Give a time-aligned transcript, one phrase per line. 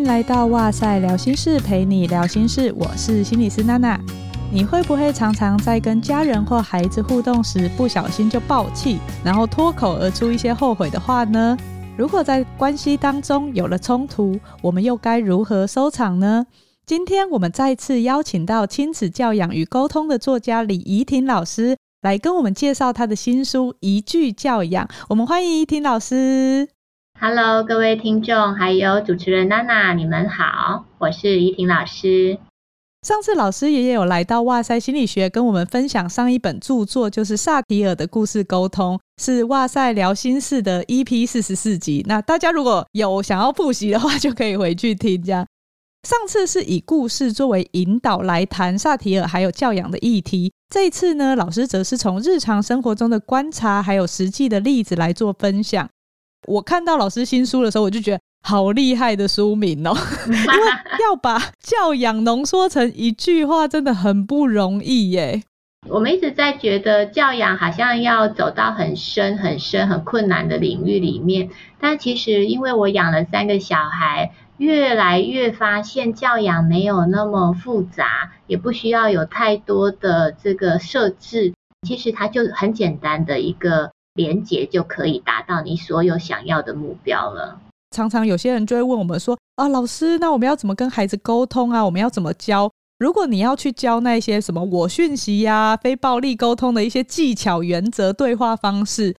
[0.00, 2.72] 迎来到哇塞聊心室，陪你聊心事。
[2.74, 4.00] 我是心理师娜娜。
[4.50, 11.54] 你会不会常常在跟家人或孩子互动时，不小心就爆气，然后脱口而出一些后悔的话呢？
[11.98, 16.46] 如果在关系当中有了冲突，我们又该如何收场呢？
[16.86, 24.86] 今天我们再次邀请到亲子教养与沟通的作家李怡婷老师，来跟我们介绍她的新书《一句教养》。
[25.10, 26.68] 我们欢迎怡婷老师。
[27.22, 32.38] Hello，各位听众，还有主持人娜娜，你们好，我是怡婷老师。
[33.06, 42.02] 上次老师也有来到哇塞心理学，跟我们分享上一本著作，就是萨提尔的故事沟通，是哇塞聊心事的 EP 四十四集。
[42.08, 45.22] 那大家如果有想要复习的话，就可以回去听。
[45.22, 45.46] 这样，
[46.08, 55.86] 上次是以故事作为引导来谈萨提尔还有教养的议题，这一次呢，老师则是从日常生活中的观察，还有实际的例子来做分享。
[56.46, 59.94] 我看到老师新书的时候，我就觉得好厉害的书名哦，
[60.26, 60.70] 因为
[61.04, 65.42] 要把教养浓缩成一句话，真的很不容易耶。
[65.88, 81.54] 我们一直在觉得教养好像要走到很深、很深、很困难的领域里面，但其实因为我养了三个小孩，越来越发现教养没有那么复杂，也不需要有太多的这个设置，
[81.86, 83.90] 其实它就很简单的一个。
[84.20, 87.58] 连接就可以达到你所有想要的目标了。
[87.90, 91.84] 常常有些人就会问我们说：“啊，老师，那我们要怎么跟孩子沟通啊？
[91.84, 92.70] 我们要怎么教？
[92.98, 99.16] 如果你要去教那些什么我讯息呀、非暴力沟通的一些技巧、原则、对话方式，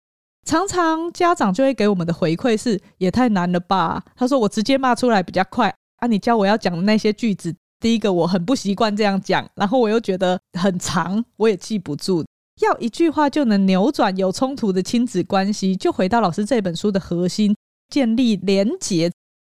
[0.46, 4.04] 常常家长就会给我们的回馈是：也太难了吧？
[4.14, 12.24] 他说我直接骂出来比较快啊，你教我要讲的那些句子，第一个我很不习惯这样讲，然后我又觉得很长，我也记不住。”
[12.60, 17.54] 要一句话就能扭转有冲突的亲子关系，就回到老师这本书的核心，
[17.88, 19.10] 建立连结。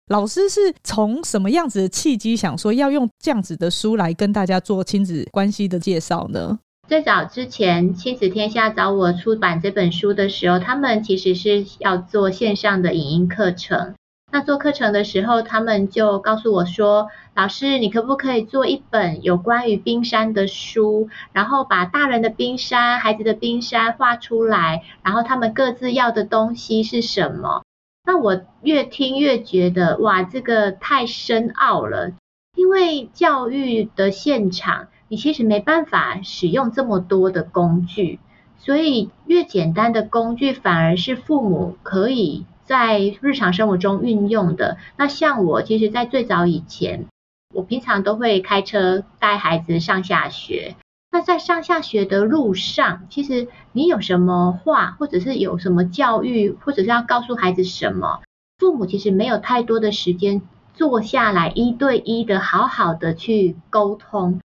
[0.08, 6.58] 老师是从什么样子的契机想说要用这样子的书来跟大家做亲子关系的介绍呢？
[6.86, 13.94] 最早之前，亲子天下找我出版这本书的时候，他们其实是要做线上的影音课程。
[14.34, 21.08] 那做课程的时候，他们就告诉我说：“老师，你可不可以做一本有关于冰山的书？
[21.32, 27.62] 然后把大人的冰山、孩子的冰山画出来，然后他们各自要的东西是什么？”
[28.04, 32.10] 那我越听越觉得，哇，这个太深奥了。
[32.56, 38.18] 因为教育的现场，你其实没办法使用这么多的工具，
[38.58, 42.46] 所以越简单的工具，反而是父母可以。
[42.64, 47.06] 在日常生活中运用的，那像我，其实，在最早以前，
[47.54, 50.74] 我平常都会开车带孩子上下学。
[51.12, 58.22] 那在上下学的路上，其实你有什么话，或者是有什么教育，或者是要告诉孩子什么，
[58.58, 60.42] 父母其实没有太多的时间
[60.72, 64.40] 坐下来一对一的好好的去沟通。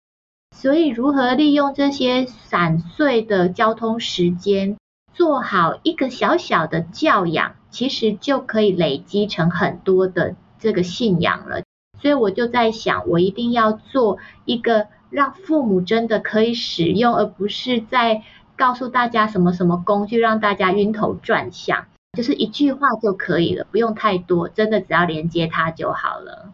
[0.55, 4.77] 所以，如何利用这些散碎的交通时间，
[5.13, 7.55] 做好一个小小的教养？
[7.71, 11.61] 其实就可以累积成很多的这个信仰了，
[12.01, 18.23] 所以我就在想，我一定要做一个让父母真的可以使用，而不是在
[18.55, 21.85] 告诉大家什么什么工具让大家晕头转向，
[22.17, 26.51] 就是一句话就可以了，不用太多，真的只要连接它就好了。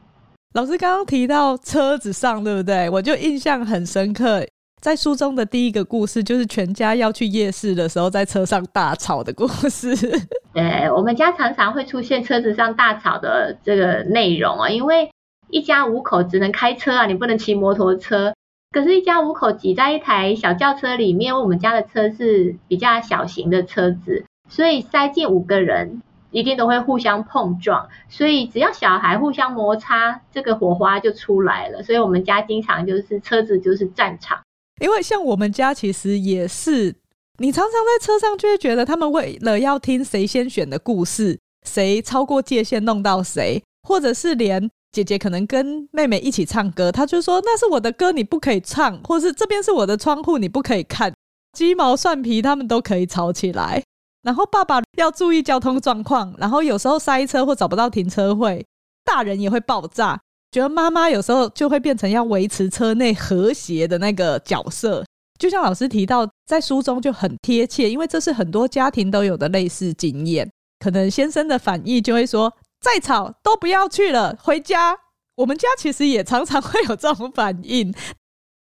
[0.54, 2.90] 老师刚刚提到车子上，对不对？
[2.90, 4.46] 我就印象很深刻。
[4.86, 9.96] 在书中的第一个故事，就是全家要去夜市的时候，在车上大吵的故事。
[10.54, 15.10] 对，我们家常常会出现车子上大吵的这个内容啊，因为
[15.50, 18.36] 一家五口只能开车啊，你不能骑摩托车。
[18.72, 27.90] 可是，一家五口挤在一台小轿车里面，我们家的车是比较小型的车子，所以塞进五个人，一定都会互相碰撞。
[28.08, 31.82] 所以，只要小孩互相摩擦，这个火花就出来了。
[31.82, 34.38] 所以我们家经常就是车子就是战场。
[34.82, 36.96] 因为像我们家其实也是，
[37.38, 51.14] 你常常在车上就会觉得他们为了要听谁先选的故事，谁超过界限弄到谁，或者是连姐姐可能跟妹妹一起唱歌，她就说那是我的歌，你不可以唱，或是这边是我的窗户，你不可以看，
[51.54, 53.84] 鸡毛蒜皮他们都可以吵起来。
[54.24, 58.66] 然后爸爸要注意交通状况，然后有时候塞车或找不到停车位，
[59.04, 60.20] 大人也会爆炸。
[60.56, 65.04] 觉得妈妈有时候就会变成要维持车内和谐的那个角色，
[65.38, 70.50] 就像老师提到，在书中就很贴切，因为这是很多家庭都有的类似经验。
[70.80, 74.98] 可能先生的反应就会说：“再吵都不要去了，回家。”
[75.36, 77.92] 我们家其实也常常会有这种反应，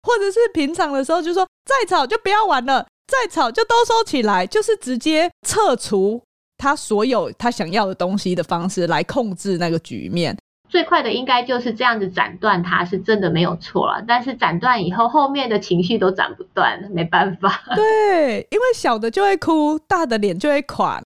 [0.01, 6.19] 或者是平常的时候就说：“再吵就不要玩了，再吵就都收起来。”就是直接撤除
[6.57, 10.35] 他所有他想要的东西的方式来控制那个局面。
[10.75, 14.03] 最快的应该就是这样子斩断，它是真的没有错了。
[14.05, 17.61] 但是斩断以后，后面的情绪都斩不断，没办法。
[17.75, 21.01] 对，因为小的就会哭，大的脸就会垮。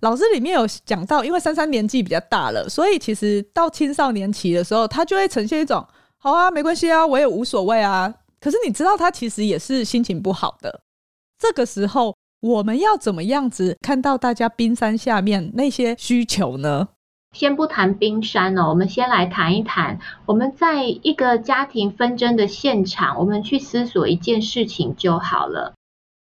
[0.00, 8.14] 老师里面有讲到，因为珊珊年纪比较大了，所以其实到青少年期的时候，他就会呈现一种“好啊，没关系啊，我也无所谓啊”。
[8.40, 10.80] 可是你知道，他其实也是心情不好的。
[11.38, 16.88] 这个时候，我们要怎么样子看到大家冰山下面那些需求呢？
[17.32, 25.74] 先不谈冰山哦，我们先来谈一谈，我们在一个家庭纷争的现场，我们去思索一件事情就好了。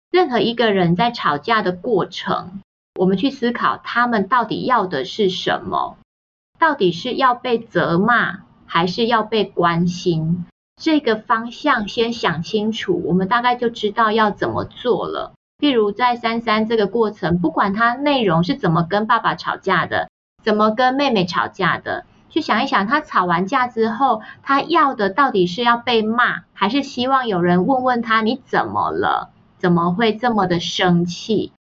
[0.09, 2.61] 任何一个人在吵架的过程，
[2.99, 5.97] 我们去思考他们到底要的是什么？
[6.59, 10.45] 到底是要被责骂，还是要被关心？
[10.81, 15.33] 这个方向先想清楚，我们大概就知道要怎么做了。
[15.59, 20.09] 譬如在珊珊这个过程，不管他内容是怎么跟爸爸吵架的，
[20.43, 29.31] 怎么跟妹妹吵架的，去想一想，他吵完架之后，他要的到底是要被骂，还是希望有人问问他，你怎么了？
[29.57, 31.53] 怎么会这么的生气？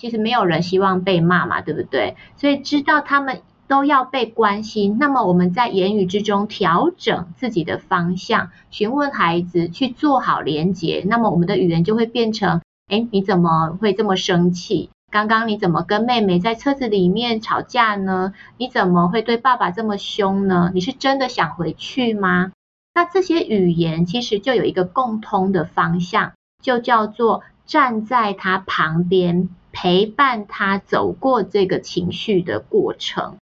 [0.00, 2.16] 其实没有人希望被骂嘛，对不对？
[2.36, 14.90] 所以知道他们都要被关心，那么我们在言语之中调整自己的方向，询问孩子去做好连结，那么我们的语言就会变成：哎，你怎么会这么生气？
[15.12, 18.34] 刚刚你怎么跟妹妹在车子里面吵架呢？
[18.56, 20.72] 你怎么会对爸爸这么凶呢？
[20.74, 22.50] 你是真的想回去吗？
[22.94, 29.48] 那这些语言其实就有一个共通的方向，就叫做站在他旁边。
[29.74, 33.38] 陪伴他走过这个情绪的过程，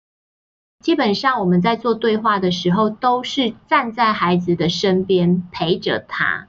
[0.80, 6.46] 基本上我们在做对话的时候，都是站在孩子的身边陪着他。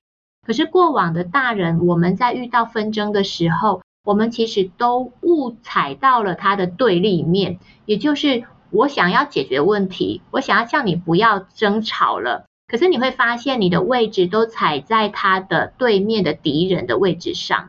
[0.46, 12.44] 可是过往的大人，我们在遇到纷争的时候，我们其实都误踩到了他的对立面，也就是我想要解决问题，我想要叫你不要争吵了。
[12.66, 17.68] 可是你会发现，你的位置都踩在他的对面的敌人的位置上。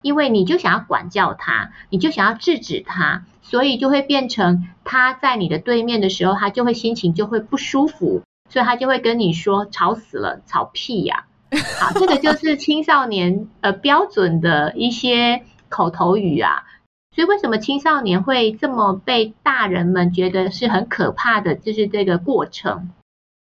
[0.00, 11.26] 因为你就想要管教他，你就想要制止他，所以就会变成他在你的对面的时候，他就会心情就会不舒服，所以他就会跟你说：“吵死了，吵屁呀！”
[11.80, 16.64] 好，这个就是青少年呃标准的一些口头语啊。
[17.14, 21.54] 所以为什么青少年会这么被大人们觉得是很可怕的？
[21.54, 22.90] 就是这个过程，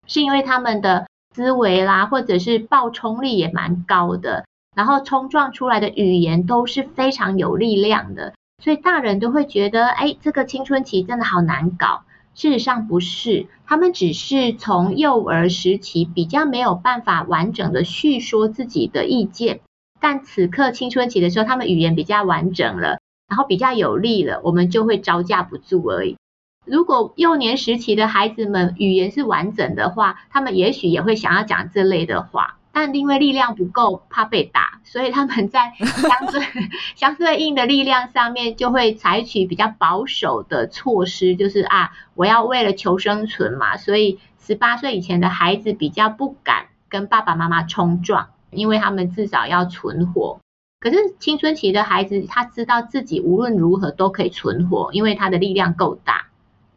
[0.06, 4.44] 是因为他们的思维啦，或者是爆冲力也蛮高的。
[4.76, 12.02] 然后冲撞出来的语言都是非常有力量的，所以大人都会觉得，哎，这个青春期真的好难搞。
[12.34, 19.60] 事实上不是，他们只是从幼儿时期比较没有办法完整的叙说自己的意见，
[20.00, 22.98] 但此刻青春期的时候，他们语言比较完整了，
[23.28, 26.16] 然后比较有力了，我们就会招架不住而已。
[26.64, 32.58] 如果幼年时期的孩子们语言是完整的话，他们也许也会想要讲这类的话。
[32.72, 36.42] 但因为力量不够，怕被打，所以他们在相对
[36.94, 50.40] 相对应的力量上面，就会采取比较保守的措施，就是啊，我要为了求生存嘛，所以十八岁以前的孩子比较不敢跟爸爸妈妈冲撞，因为他们至少要存活。
[50.80, 56.26] 可是青春期的孩子，他知道自己无论如何都可以存活，因为他的力量够大。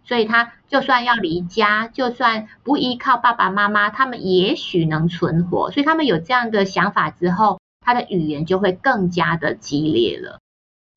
[0.03, 5.70] 所以他就算要离家，就算不依靠爸爸妈妈，他们也许能存活。
[5.70, 10.39] 所以他们有这样的想法之后，他的语言就会更加的激烈了。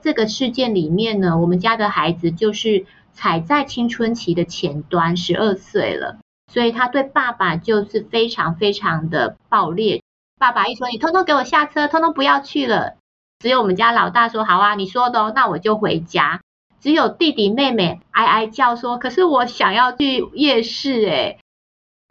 [0.03, 6.17] 这个事件里面呢，我们家的孩子就是踩在青春期的前端，十二岁了，
[6.51, 10.01] 所以他对爸爸就是非常非常的暴烈。
[10.43, 12.97] 爸爸一说，你通通给我下车，通通不要去了。
[13.39, 16.41] 只有我们家老大说好啊，你说的哦，那我就回家。
[16.81, 21.37] 只有弟弟妹妹哀哀叫说：“可是我想要去夜市。”哎，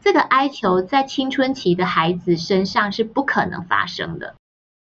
[0.02, 4.34] 这个哀求在青春期的孩子身上是不可能发生的，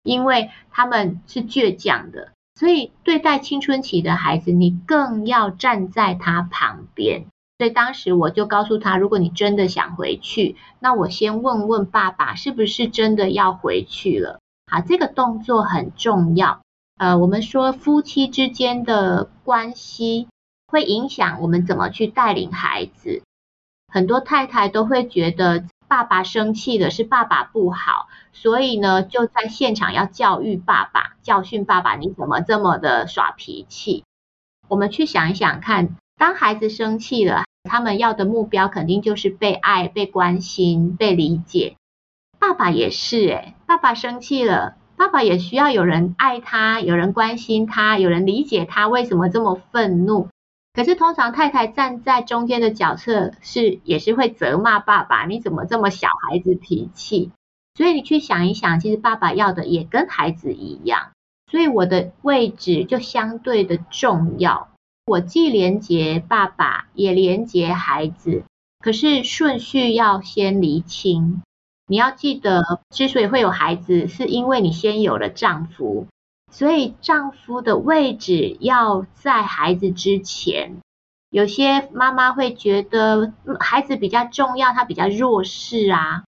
[0.04, 2.32] 因为他们是倔强的。
[2.58, 7.26] 所以对待青春期的孩子，你更要站在他旁边。
[7.64, 16.60] 所以当时我就告诉他：“如果你真的想回去，那我先问问爸爸，是不是真的要回去了？”好，这个动作很重要。
[16.98, 20.28] 呃，我们说夫妻之间的关系
[20.68, 23.24] 会影响我们怎么去带领孩子。
[23.88, 34.04] 很多太太都会觉得爸爸生气了，是爸爸不好，所以呢就在现场要教育爸爸，教训爸爸，你怎么这么的耍脾气？
[34.68, 41.76] 我们去想一想看，当孩子生气了，他们要的目标肯定就是被爱、被关心、被理解。
[42.40, 44.76] 爸爸也是，诶，爸爸生气了。
[44.96, 50.28] 爸爸也需要有人爱他，有人关心他，有人理解他为什么这么愤怒。
[50.74, 57.32] 可是通常太太站在中间的角色是也是会责骂爸爸，你怎么这么小孩子脾气？
[57.76, 61.12] 所以你去想一想，其实爸爸要的也跟孩子一样，
[61.50, 64.70] 所以我的位置就相对的重要。
[65.06, 68.44] 我既连接爸爸，也连接孩子，
[68.80, 71.42] 可是顺序要先厘清。
[71.88, 76.08] 你要记得，之所以会有孩子，是因为你先有了丈夫。
[76.52, 80.78] 所以丈夫的位置要在孩子之前。
[81.30, 86.24] 有些妈妈会觉得孩子比较重要，他比较弱势啊。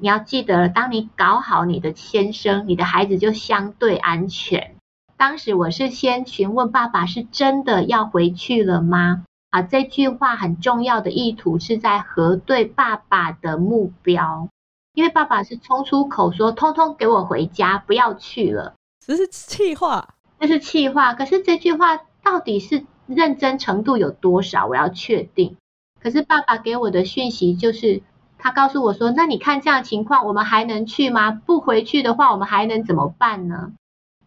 [0.00, 4.76] 你要记得，当你搞好你的先生，你的孩子就相对安全。
[5.20, 9.26] 当时我是先询问爸爸，是真的要回去了吗？
[9.50, 14.48] 啊，这句话很重要的意图是在核对爸爸的目标，
[14.94, 18.72] 因为爸爸是冲出口说，通通给我回家，不要去了。
[19.04, 21.12] 这是气话，这是气话。
[21.12, 24.66] 可是这句话到底是认真程度有多少？
[24.68, 25.58] 我要确定。
[26.00, 28.02] 可是爸爸给我的讯息就是，
[28.38, 31.30] 他告诉我说：“那你看这样情况，我们还能去吗？
[31.30, 33.72] 不回去的话，我们还能怎么办呢？”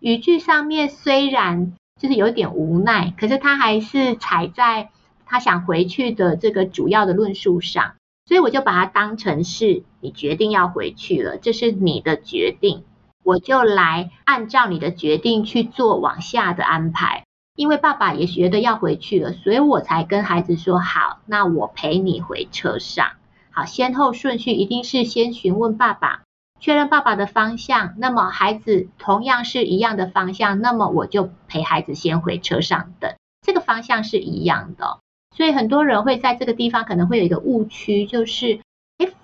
[0.03, 4.89] 语句上面虽然就是有点无奈，可是他还是踩在
[5.25, 7.95] 他想回去的这个主要的论述上，
[8.25, 12.83] 所以我就把它当成是你决定要回去了，这是你的决定。
[13.23, 17.23] 我就来按照你的决定去做往下的安排，
[17.55, 23.07] 因为爸爸也觉得要回去了，所以我才跟孩子说好，那我陪你回车上。
[23.51, 26.23] 好，先后顺序一定是先询问爸爸，
[26.63, 33.13] 确认爸爸的方向，那么孩子同样是一样的方向，那么我就陪孩子先回车上等，
[33.45, 34.99] 这个方向是一样的。
[35.35, 38.61] 所以很多人会在这个地方可能会有一个误区，就是。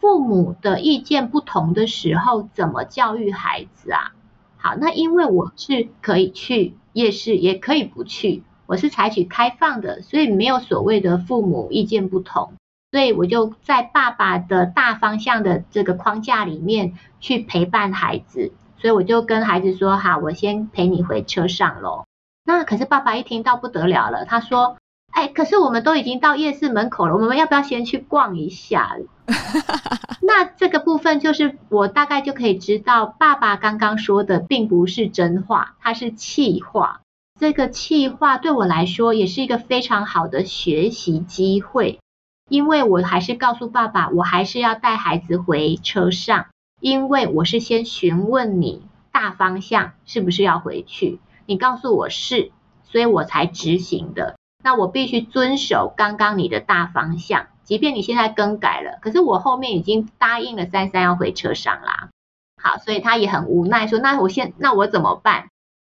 [0.02, 4.12] 父母的意见不同的时候，怎么教育孩子啊？
[4.58, 12.54] 好，那因为我是可以去夜市，也可以不去，我是采取开放的，所以没有所谓的父母意见不同，
[12.92, 22.06] 所以我就在爸爸的大方向的这个框架里面去陪伴孩子，所以我就跟孩子说：“好，我先陪你回车上喽。”
[22.46, 24.78] 那可是爸爸一听到不得了了，他说。
[25.12, 28.96] 哎，可是我们都已经到夜市门口了，我们要不要先去逛一下？
[30.22, 37.02] 那这个部分就是我大概就可以知道，爸爸刚刚说的并不是真话，他是气话。
[37.40, 42.00] 这个气话对我来说也是一个非常好的学习机会，
[42.50, 46.48] 因为我还是告诉爸爸，我还是要带孩子回车上，
[46.82, 52.52] 因为我是先询问你大方向是不是要回去，你告诉我是，
[52.84, 54.36] 所以我才执行的。
[54.64, 62.10] 那我必须遵守刚刚你的大方向，即便你现在更改了，可是我后面已经答应了珊珊要回车上啦。
[62.62, 65.48] 好，所以他也很无奈说：“那我现那我怎么办？”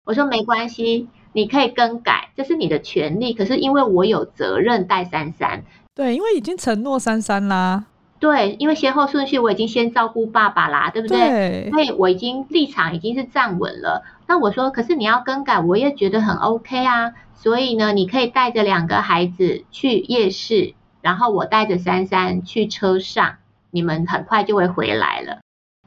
[0.06, 3.34] 我说：“没关系，你可以更改，这是你的权利。
[3.34, 7.86] 可是因为我有责任带珊珊，对，因为已经承诺珊珊啦。
[8.20, 11.18] 对，因为先后顺序我已经先照顾爸爸啦，对不对？
[11.18, 14.04] 对，所以我已经立场已经是站稳了。
[14.28, 23.38] 那我说，可是你要更改，我也觉得很 OK 啊。”所以呢，你可以带着两个孩子去夜市，然后我带着珊珊去车上，
[23.72, 25.40] 你们很快就会回来了。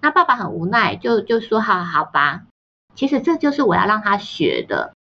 [0.03, 2.43] 那爸爸很无奈，就就说：“好好吧。”
[2.97, 4.95] 其实这就是我要让他学的，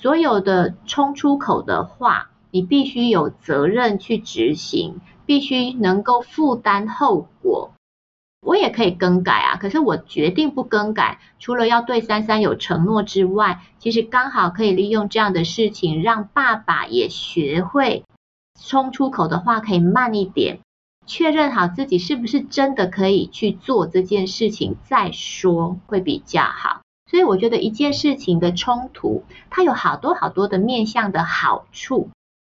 [0.00, 7.72] 所有的冲出口的话，你必须有责任去执行，必须能够负担后果。
[8.42, 11.20] 我也可以更改啊，可是我决定不更改。
[11.38, 18.04] 除了要对三三有承诺之外，其实刚好可以利用这样的事情，让爸爸也学会
[18.58, 20.60] 冲出口的话可以慢一点，
[21.06, 26.80] 确认好自己是不是真的可以去做这件事情再说会比较好。
[27.10, 32.08] 所以我觉得一件事情的冲突，它有好多好多的面向的好处。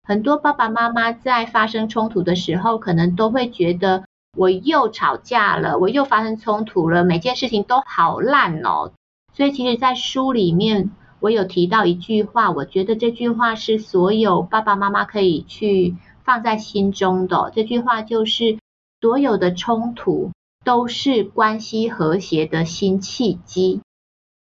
[0.07, 4.05] 很多爸爸妈妈在发生冲突的时候，可能都会觉得。
[4.37, 8.91] 我又吵架了，我又发生冲突了，每件事情都好烂哦。
[9.33, 17.51] 所以其实，在书里面我有提到一句话，我觉得这句话是所有爸爸妈妈可以去放在心中的。
[17.55, 18.59] 这句话就是：
[19.01, 20.29] 所有的冲突
[20.63, 23.81] 都是关系和谐的新契机。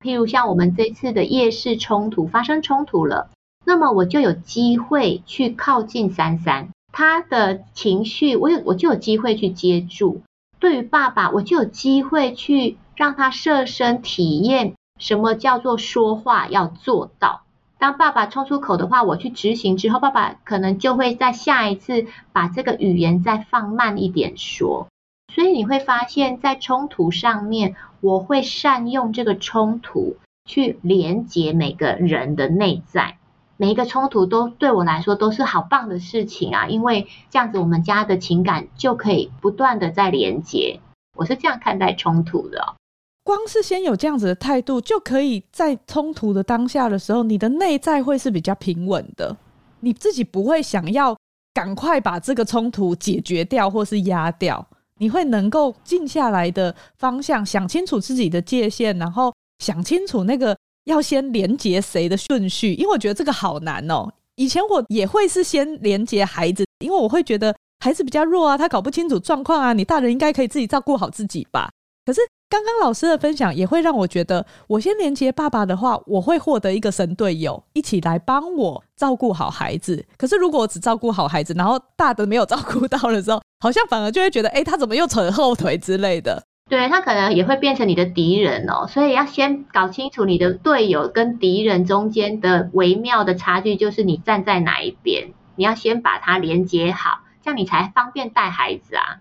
[0.04, 3.30] 譬如像我们这次的夜市冲突发生冲突了，
[3.64, 6.68] 那么我就有机会去靠近珊珊。
[6.92, 10.22] 他的情绪，我有我就有机会去接住。
[10.60, 17.42] 对于爸爸，我就有机会去让他设身体验什么叫做说话要做到。
[17.76, 24.86] 当爸爸冲出口的话，我去执行之后，爸爸可能就会在下一次把这个语言再放慢一点说。
[25.34, 33.18] 所以你会发现在冲突上面，我会善用这个冲突去连接每个人的内在。
[33.56, 40.80] 每一个冲突都对我来说都是好棒的事情啊，因为这样子我们家的情感就可以不断的在连接。
[41.16, 42.74] 我是这样看待冲突的。
[43.22, 49.36] 光是先有这样子的态度，就可以在冲突的当下的时候，你的内在会是比较平稳的，
[49.80, 51.16] 你自己不会想要
[51.54, 54.66] 赶快把这个冲突解决掉或是压掉，
[54.98, 60.54] 你会能够静下来的方向，想清楚自己的界限，然后想清楚那个
[60.84, 64.08] 要先连接谁的顺序，因为我觉得这个好难哦。
[64.36, 71.70] 以前我也会是先连接孩子，因为我会觉得孩子比较弱啊，他搞不清楚状况啊，你大人应该可以自己照顾好自己吧。
[72.04, 80.04] 可是刚刚老师的分享也会让我觉得，我先连接爸爸的话，我会获得一个神队友，一起来帮我照顾好孩子。
[80.18, 86.42] 可是如果我只照顾好孩子，然后大的没有照顾到的时候，好像反而就会觉得，哎，他怎么又扯后腿之类的。
[86.70, 88.86] 对，他可能也会变成你的敌人哦。
[88.86, 95.32] 所以要先搞清楚你的队友跟敌人中间的微妙的差距，就是你站在哪一边。
[95.56, 99.20] 你要先把它连接好，这样你才方便带孩子啊。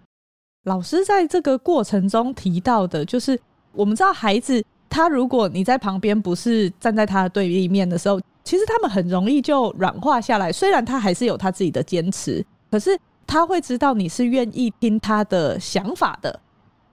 [0.63, 3.39] 老师在这个过程中提到的，就是
[3.73, 10.49] 我们知道孩子他如果你在旁边不是站在他的对立面的时候，其实他们很容易就软化下来。
[10.51, 12.97] 虽然他还是有他自己的坚持，可是
[13.27, 16.39] 他会知道你是愿意听他的想法的。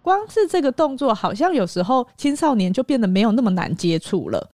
[0.02, 4.50] 光是这个动作，好像有时候青少年就变得没有那么难接触了。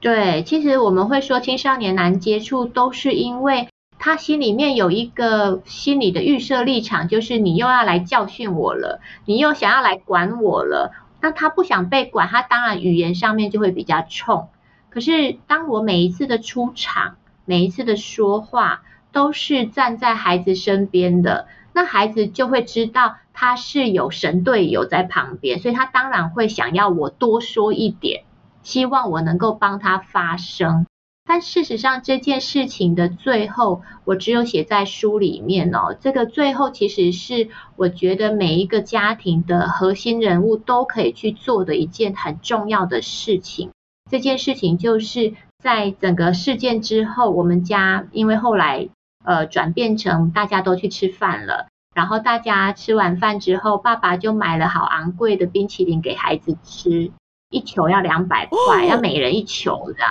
[0.00, 3.68] 对，其实我们会说青少年难接触，都是因为。
[4.02, 10.90] 他心里面有一个心理的预设立场，就是你又要来教训我了，你又想要来管我了。
[11.20, 14.48] 那他不想被管，他当然语言上面就会比较冲。
[14.88, 18.80] 可是当我每一次的出场，每一次的说话，
[19.12, 28.24] 都是站在孩子身边的，那孩子就会知道他是有神队友在旁边，所以他当然会想要我多说一点，
[28.62, 30.86] 希望我能够帮他发声。
[31.26, 35.96] 但事实上，这件事情的最后，我只有写在书里面哦。
[36.00, 43.70] 这个最后其实是我觉得每一个家庭的核心人物都可以去做的一件很重要的事情。
[44.10, 48.88] 这件事情就是在整个事件之后，我们家因为后来
[49.24, 57.10] 呃转变成大家都去吃饭了，然后大家吃完饭之后，爸爸就买了好昂贵的冰淇淋给孩子吃，
[57.50, 60.04] 一球要两百块，要每人一球的。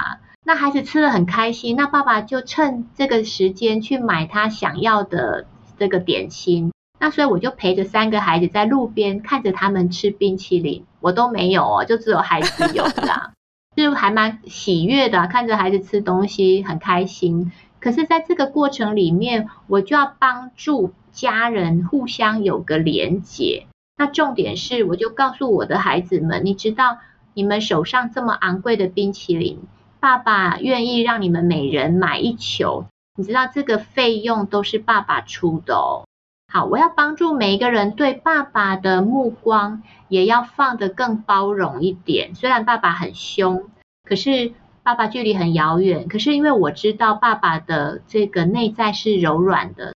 [0.46, 5.46] 那孩子吃的很开心，那爸爸就趁这个时间去买他想要的
[5.78, 6.72] 这个点心。
[7.00, 13.32] 那所以我就陪着三个孩子在路边看着他们吃冰淇淋，我都没有哦，就只有孩子有啦，
[13.78, 17.52] 就还蛮喜悦的，看着孩子吃东西很开心。
[17.80, 23.68] 可是在这个过程里面，我就要帮助家人互相有个连结。
[23.98, 26.98] 那重点是，我就告诉我的孩子们，你知道，
[27.34, 29.60] 你们手上这么昂贵的冰淇淋。
[30.00, 32.86] 爸爸愿意让你们每人买一球，
[33.18, 36.08] 你知道这个费用都是爸爸出的哦。
[36.52, 42.34] 好，我要帮助每一个人对爸爸的目光也要放得更包容一点。
[42.34, 43.70] 虽然爸爸很凶，
[44.04, 44.54] 可是
[44.90, 49.94] 爸爸距离很遥远，可是因为我知道爸爸的这个内在是柔软的，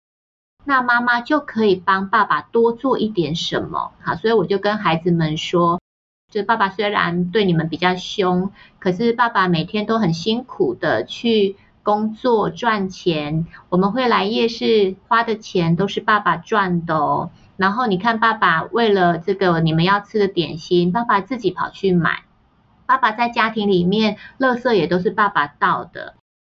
[0.65, 3.91] 那妈妈就可以帮爸爸多做一点什么。
[4.03, 5.79] 好，所以我就跟孩子们说。
[6.29, 13.47] 就爸爸虽然对你们比较凶，可是爸爸每天都很辛苦的去工作赚钱。
[13.69, 17.31] 我们会来夜市花的钱都是爸爸赚的哦。
[17.57, 22.25] 然后你看，爸爸为了这个你们要吃的点心，爸爸自己跑去买。
[22.85, 26.15] 爸爸在家庭里面，垃圾也都是爸爸倒的。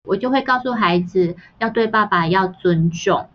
[0.08, 3.30] 我就会告诉孩子，要对爸爸要尊重。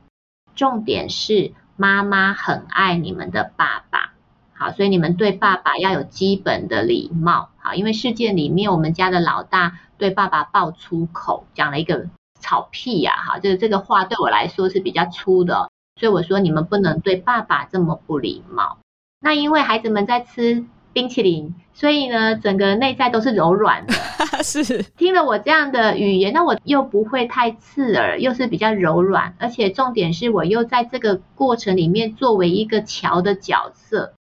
[0.55, 4.13] 重点是妈妈很爱你们的爸爸。
[4.53, 7.51] 好，所以你们对爸爸要有基本的礼貌。
[7.59, 12.09] 好，因为事件里面，我们家的老大对爸爸爆粗口，讲了一个
[12.41, 15.71] 草屁呀，哈，就是这个话对我来说是比较粗的，
[16.01, 18.79] 所以我说你们不能对爸爸这么不礼貌。
[19.21, 23.95] 那因为孩子们在吃冰淇淋，所以呢，整个内在都是柔软的。
[24.43, 24.63] 是，
[24.97, 34.15] 听了我这样的语言，那我又不会太刺耳，又是比较柔软，而且重点是我又在这个过程里面作为一个桥的角色。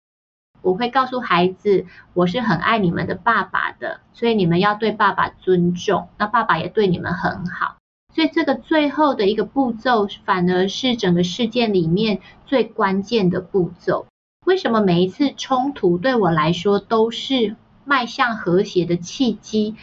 [0.63, 6.09] 我会告诉孩子，我是很爱你们的爸爸的，所以你们要对爸爸尊重。
[6.19, 7.77] 那爸爸也对你们很好，
[8.15, 14.07] 所以这个最后的一个步骤，反而是整个事件里面最关键的步骤。
[14.47, 19.75] 为什么每一次冲突对我来说都是迈向和谐的契机？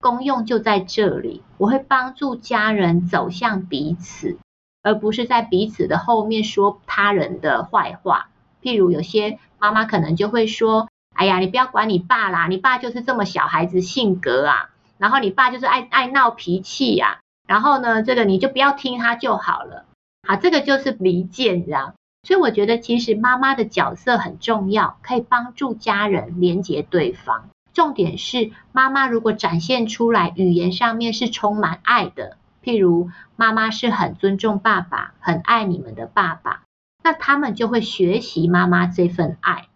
[0.00, 4.36] 功用就在这里，我会帮助家人走向彼此，
[4.82, 8.28] 而不是在彼此的后面说他人的坏话。
[8.60, 19.86] 譬如有些妈妈可能就会说：“哎呀，你不要管你爸啦，你爸就是这么小孩子性格啊，然后你爸就是爱爱闹脾气呀。”然后呢，这个你就不要听他就好了。
[20.28, 21.94] 好，这个就是离间，这样。
[22.26, 27.50] 所以我觉得其实妈妈的角色很重要，可以帮助家人连接对方。
[27.72, 36.62] 重点是妈妈如果展现出来语言上面是充满爱的，譬如妈妈是很尊重爸爸，很爱你们的爸爸，
[37.04, 39.68] 那他们就会学习妈妈这份爱。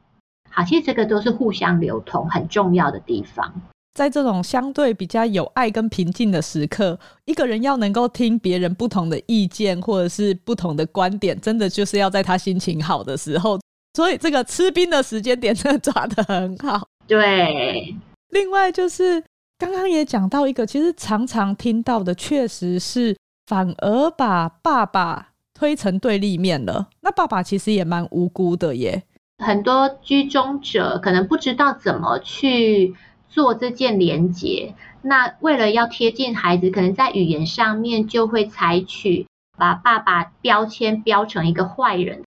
[0.51, 3.61] 好，其实这个都是互相流通很重要的地方。
[3.94, 13.59] 在这种相对比较有爱跟平静的时刻，一个人要能够听别人不同的意见或者是不同的观点，真的就是要在他心情好的时候。
[13.94, 16.87] 所以这个吃冰的时间点真的抓得很好。
[17.09, 17.94] 对。
[18.31, 19.22] 另外就是
[19.59, 23.16] 刚刚也讲到一个，其实常常听到的，确实是
[23.48, 26.88] 反而把爸爸推成对立面了。
[27.00, 29.03] 那爸爸其实也蛮无辜的耶。
[29.38, 32.94] 很多居中者可能不知道怎么去
[33.31, 42.25] 做这件连接，那为了要贴近孩子，可能在语言上面就会采取把爸爸标签标成一个坏人。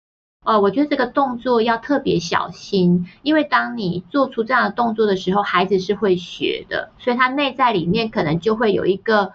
[0.43, 9.33] 哦，我觉得这个动作要特别小心，因为当你做出这样的动作的时候，孩子是会学的，所以他内在里面可能就会有一个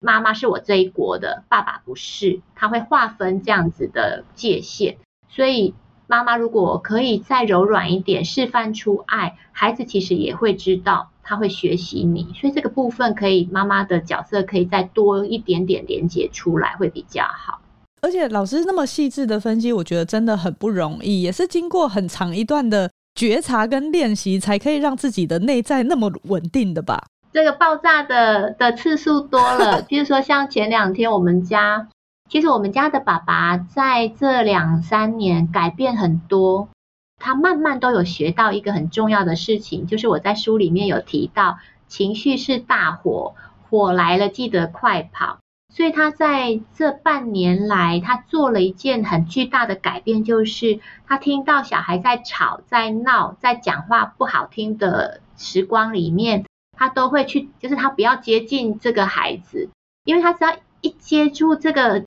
[0.00, 5.74] 妈妈是我这一国的，爸爸不是，他会划分这样子的界限，所以。
[6.10, 17.60] 妈妈如果可以再柔软一点，示范出爱，孩子其实也会知道，他会学习你，所以这个部分可以妈妈的角色可以再多一点点连接出来，会比较好。
[18.00, 27.04] 而且老师那么细致的分析，我觉得真的很不容易，也是经过很长一段的觉察跟练习，才可以让自己的内在那么稳定的吧？
[27.34, 31.86] 这个爆炸的的次数多了，比如说像前两天我们家。
[32.28, 36.68] 其实我们家的爸爸在这两三年改变很多，
[37.16, 43.34] 他慢慢都有学到一个很重要的事情，就是我在书里面有提到，情绪是大火，
[43.70, 45.38] 火来了记得快跑。
[45.72, 56.44] 所以他在这半年来，他做了一件很巨大的改变，就是他听到小孩在吵、在闹、在讲话不好听的时光里面，
[56.76, 59.70] 他都会去，就是他不要接近这个孩子，
[60.04, 62.04] 因为他只要一接触这个。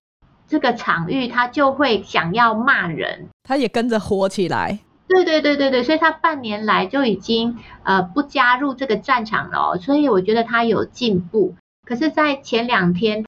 [0.52, 4.80] 这个场域，他就会想要骂人，他也跟着火起来。
[5.08, 11.56] 对对对对对，所以他半年来就已经呃不加入这个战场了哦，所以我觉得他有进步。
[11.86, 13.24] 可是，在前两天，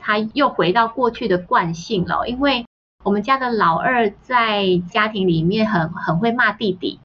[0.00, 2.66] 他又回到过去的惯性了，因为
[3.04, 6.98] 我们家的老二在家庭里面很很会骂弟弟，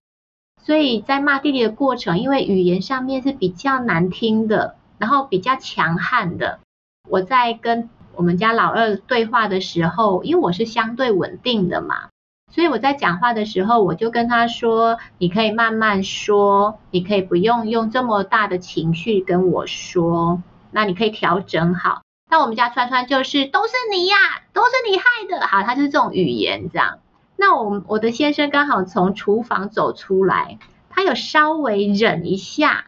[0.63, 6.59] 所以在骂弟弟的过程，因为语言上面是比较难听的，然后比较强悍的，
[7.07, 7.87] 我在跟。
[8.19, 12.09] 我们家老二对话的时候，因为我是相对稳定的嘛，
[12.51, 24.17] 所以我在讲话的时候，我就跟他说：“你可以慢慢说，你可以不用用这么大的情绪跟我说，那你可以调整好。”那我们家川川就是都是你呀，
[24.51, 26.99] 都是你害的，好，他就是这种语言这样。
[27.37, 32.87] 那我我的先生刚好从厨房走出来，他有稍微忍一下。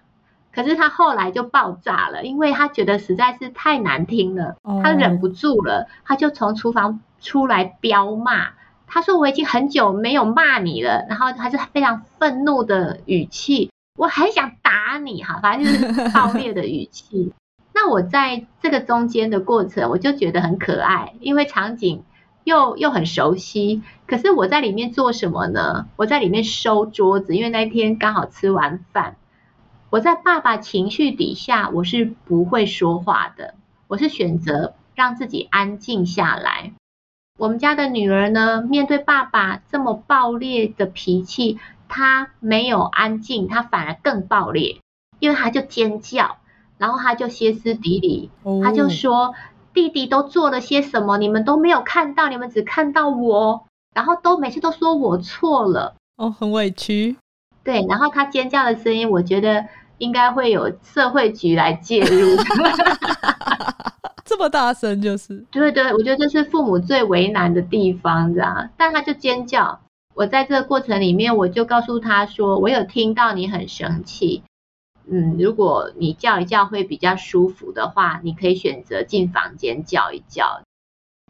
[0.53, 8.49] 可是他后来就爆炸了，因为他觉得实在是太难听了，他忍不住了，他就从厨房出来飙骂。
[8.93, 17.31] 他说：“我已经很久没有骂你了。”然后他是非常愤怒的语气，我很想打你哈，反正就是 暴烈的语气。
[17.73, 22.03] 那我在这个中间的过程，我就觉得很可爱，因为场景
[22.43, 23.81] 又又很熟悉。
[24.05, 25.87] 可是我在里面做什么呢？
[25.95, 29.15] 我在里面收桌子，因为那天刚好吃完饭。
[29.91, 33.55] 我在爸爸情绪底下，我是不会说话的。
[33.89, 36.71] 我是选择让自己安静下来。
[37.37, 44.77] 我们家的女儿呢，面对爸爸这么暴烈的脾气，她没有安静，她反而更暴烈，
[45.19, 46.37] 因为她就尖叫，
[46.77, 48.31] 然后她就歇斯底里，
[48.63, 49.35] 她就说
[49.75, 51.17] ：“弟弟都做了些什么？
[51.17, 57.17] 你们都没有看到，你们只看到我，然后都每次都说我错了。”哦，很委屈。
[57.65, 59.65] 对，然后她尖叫的声音，我觉得。
[60.01, 62.35] 应该会有社会局来介入，
[64.25, 65.45] 这么大声就是？
[65.51, 68.67] 对对，我觉得这是父母最为难的地方，这样。
[68.75, 69.79] 但他就尖叫，
[70.15, 74.41] 我在这个过程里面，我就告诉他说，我有听到你很生气，
[75.07, 80.63] 嗯，如果你叫一叫会比较舒服的话，你可以选择进房间叫一叫。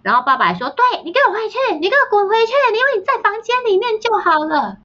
[0.01, 4.77] 然后爸爸说，对，你给我回去，你给我滚回去，因为你在房间里面就好了。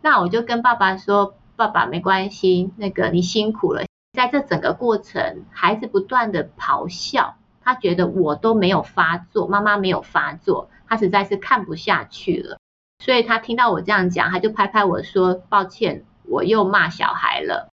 [0.00, 1.34] 那我就跟爸爸说。
[1.68, 3.84] 爸爸没关系，那个你辛苦了。
[4.12, 12.58] 在这整个过程，孩子不断的咆哮，他觉得我都没有发作，妈妈没有发作，他实在是看不下去了。
[13.02, 17.70] 所以他听到我这样讲，他就拍拍我说：“抱歉，我又骂小孩了。”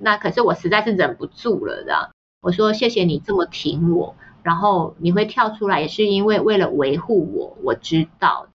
[0.00, 7.56] 那可是我实在是忍不住了，这样我说：“谢谢你这么挺我。”然后你会跳出来，也是因为为了维护我。
[7.62, 8.48] 我知道，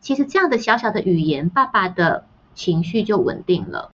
[0.00, 3.91] 其实这样的小小的语言，爸爸的情绪就稳定了，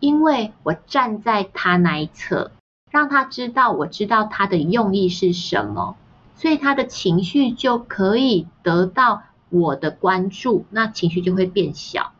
[0.00, 2.50] 因为我站在他那一侧，
[2.90, 5.96] 让他知道我知道他的用意是什么，
[6.34, 12.12] 所以他的情绪就可以得到我的关注，那情绪就会变小。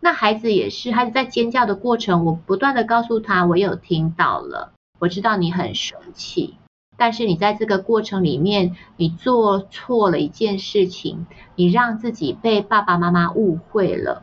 [0.00, 6.54] 那孩子也是，孩子在尖叫的过程，我不断的告诉他，我有听到了，我知道你很生气。
[6.96, 14.22] 但是你在这个过程里面，你做错了一件事情，你让自己被爸爸妈妈误会了，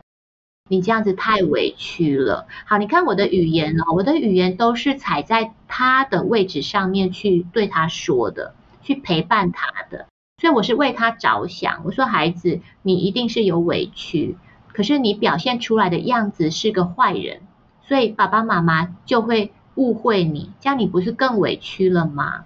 [0.68, 2.46] 你这样子太委屈了。
[2.64, 10.06] 好，你看我的语言哦，我的语言都是踩在他的位置上面去对他说的，去陪伴他的，
[10.40, 11.82] 所以我是为他着想。
[11.84, 14.36] 我说孩子，你一定是有委屈，
[14.72, 17.40] 可是你表现出来的样子是个坏人，
[17.86, 22.44] 所以爸爸妈妈就会误会你，这样你不是更委屈了吗？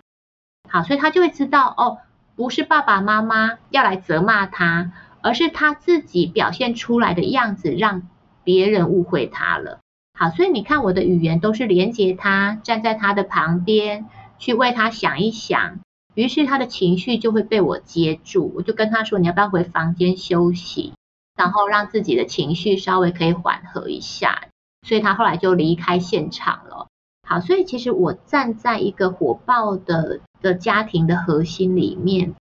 [0.68, 1.98] 好，所以他就会知道哦，
[2.34, 4.92] 不是爸爸妈妈要来责骂他，
[5.26, 8.08] 而是他自己表现出来的样子让
[8.44, 9.80] 别人误会他了。
[10.16, 14.06] 好，所以你看我的语言都是连接他，站在他的旁边
[14.38, 15.80] 去为他想一想，
[16.14, 18.52] 于是他的情绪就会被我接住。
[18.54, 20.92] 我就跟他说：“你要不要回房间休息，
[21.36, 24.44] 然后让自己的情绪稍微可以缓和一下？”
[24.86, 26.86] 所以他后来就离开现场了。
[27.26, 32.36] 好，所以其实我站在一个火爆的的家庭的核心里面，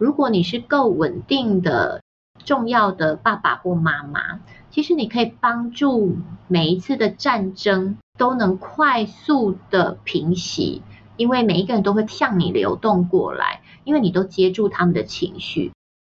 [0.00, 2.00] 如果你是够稳定的、
[2.44, 10.82] 重要的爸爸或妈妈，其实你可以帮助每一次的战争都能快速的平息，
[11.16, 15.72] 因为每一个人都会向你流动过来，因为你都接住他们的情绪。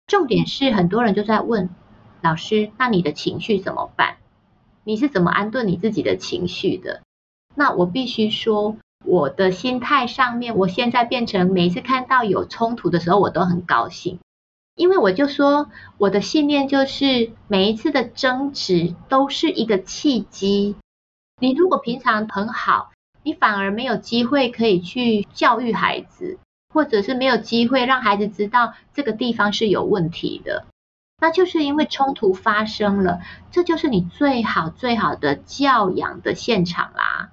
[0.06, 1.70] 重点是很多人就在问
[2.22, 4.18] 老师，那你的情绪怎么办？
[4.84, 7.02] 你是怎么安顿你自己的情绪的？
[7.56, 14.20] 那我必须说，我的心态上面，我现在变成每一次看到有冲突的时候，我都很高兴，
[14.78, 20.76] 因为我就说，我的信念就是每一次的争执都是一个契机。
[21.42, 22.92] 你如果平常很好，
[23.24, 26.38] 你反而没有机会可以去教育孩子，
[26.74, 30.66] 或者是没有机会让孩子知道这个地方是有问题的，
[31.20, 33.20] 那就是因为冲突发生了，
[33.52, 37.32] 这就是你最好最好的教养的现场啦。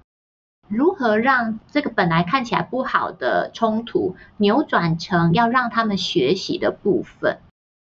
[0.67, 7.37] 如何让这个本来看起来不好的冲突扭转成要让他们学习的部分？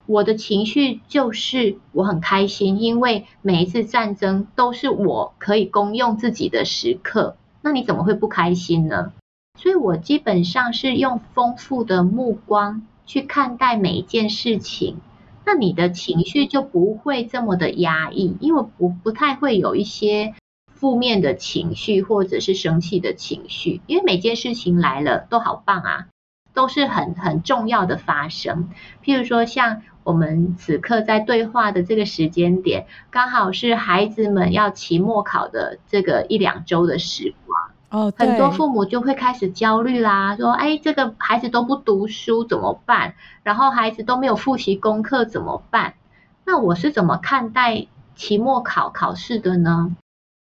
[0.06, 7.38] 我的情绪就是我很开心，因为每一次战争都是我可以公用自己的时刻。
[7.62, 9.14] 那你怎么会不开心呢？
[9.58, 14.98] 所以我基本上是用丰富的目光去看待每一件事情。
[15.46, 20.34] 那你的情绪就不会这么的压抑，因为不不太会有一些。
[20.84, 26.08] 负面的情绪或者是生气的情绪，因为每件事情来了都好棒啊，
[26.54, 28.70] 都是很很重要的发生。
[29.02, 38.04] 譬如说，像我们此刻在对话的这个时间点，刚好是孩子们要期末考的这个一两周的时光。
[38.08, 43.16] 哦，很多父母就会开始焦虑啦，说：“哎，这个孩子都不读书怎么办？
[43.44, 45.94] 然后孩子都没有复习功课怎么办？”
[46.44, 49.96] 那我是怎么看待期末考考试的呢？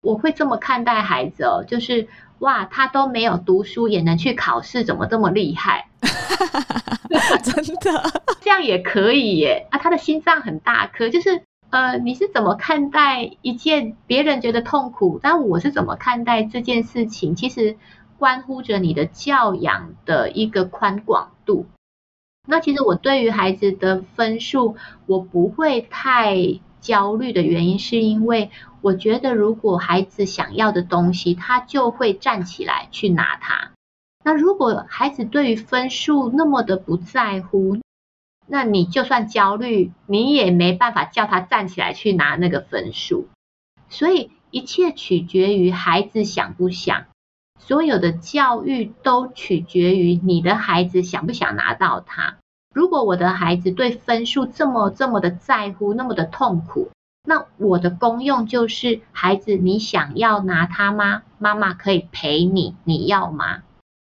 [0.07, 2.07] 我会这么看待孩子哦，就是
[2.39, 5.89] 哇，他都没有读书也能去考试，怎么这么厉害？
[7.43, 9.79] 真的， 这样也可以耶啊！
[9.79, 17.35] 他的心脏很大颗，就是呃，你是怎么看待一件别人觉得痛苦，但我是怎么看待这件事情？
[17.35, 17.77] 其实
[18.17, 21.67] 关乎着你的教养的一个宽广度。
[22.47, 26.61] 那其实我对于孩子的分数，我不会太。
[26.79, 28.49] 焦虑的原因是因为
[28.87, 33.73] 我觉得，如果孩子想要的东西，他就会站起来去拿它。
[34.23, 37.79] 那如果孩子对于分数那么的不在乎，
[38.47, 43.27] 那你就算焦虑，你也没办法叫他站起来去拿那个分数。
[43.89, 47.07] 所以一切取决于孩子想不想，
[47.59, 52.37] 所有的教育都取决于你的孩子想不想拿到它。
[52.73, 56.91] 如果我的孩子对分数这么这么的在乎，那么的痛苦，
[57.29, 61.25] 那我的功用就是，孩子，你想要拿它吗？
[61.39, 63.65] 妈妈可以陪你，你要吗？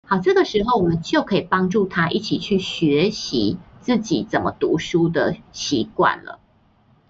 [0.08, 6.40] 好，这个时候我们就可以帮助他一起去学习自己怎么读书的习惯了。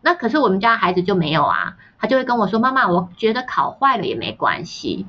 [0.01, 5.05] 那可是我们家孩子就没有啊，他就会跟我说：“妈妈，我觉得考坏了也没关系。”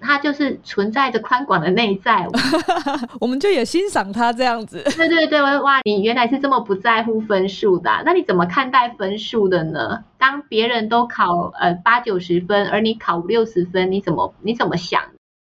[0.00, 2.26] 他就是存在着宽广的内在，
[3.20, 4.82] 我们就也欣赏他这样子。
[4.96, 10.04] 对对对，哇，你原来是这么不在乎分数的啊，那你怎么看待分数的呢？
[10.18, 15.02] 当别人都考呃八九十分，而你考五六十分，你怎么你怎么想？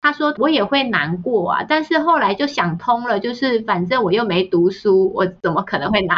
[0.03, 6.17] 他说我也会难过啊，但是后来就想通了，就是反正我又没读书，我怎么可能会拿？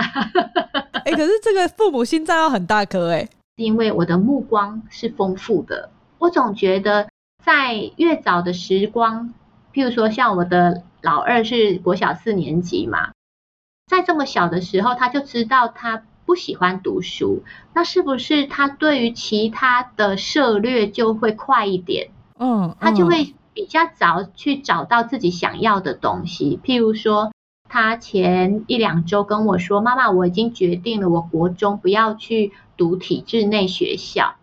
[1.04, 7.08] 哎、欸，可是这个父母心脏要很大颗哎、欸，因为我的目光是丰富的，我总觉得
[7.42, 9.34] 在越早的时光，
[9.74, 13.12] 譬如说像我的老二是国小四年级嘛，
[13.86, 17.42] 在这么小的时候他就知道他不喜欢读书，
[17.74, 22.08] 那是不是他对于其他的涉略就会快一点？
[22.38, 23.34] 嗯，嗯，他就会。
[23.54, 27.34] 比较早去找到自己想要的东西，譬如说，
[27.68, 34.36] 他前一两周跟我说：“妈妈，我已经决定了，我国中不要去读体制内学校。”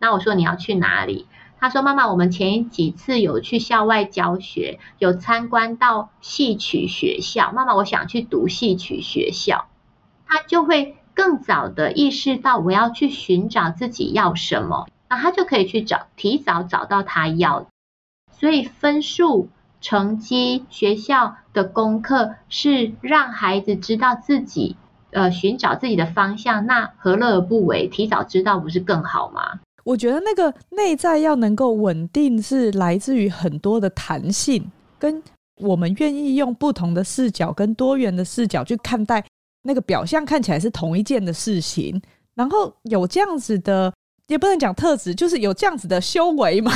[0.00, 1.26] 那我说：“你要去哪里？”
[1.60, 7.52] 他说：“妈妈，我们前几次有去校外教学，有参观到戏曲学校。
[7.52, 9.66] 妈妈，我想去读戏曲学校。”
[10.26, 17.66] 他就会更早的意识到我要去寻找自己要什么，那他就可以去找，提早找到他要。
[18.32, 19.50] 所以分数、
[19.82, 24.76] 成绩、学校的功课是让孩子知道自己，
[25.10, 26.64] 呃，寻找自己的方向。
[26.64, 27.86] 那何乐而不为？
[27.86, 29.60] 提早知道不是更好吗？
[29.84, 35.22] 我觉得那个内在要能够稳定，是来自于很多的弹性，跟
[35.56, 39.24] 我们愿意用不同的视角跟多元的视角去看待
[39.62, 42.00] 那个表象看起来是同一件的事情，
[42.34, 43.92] 然后有这样子的。
[44.28, 46.70] 也不能讲特质，就是有这样子的修为嘛，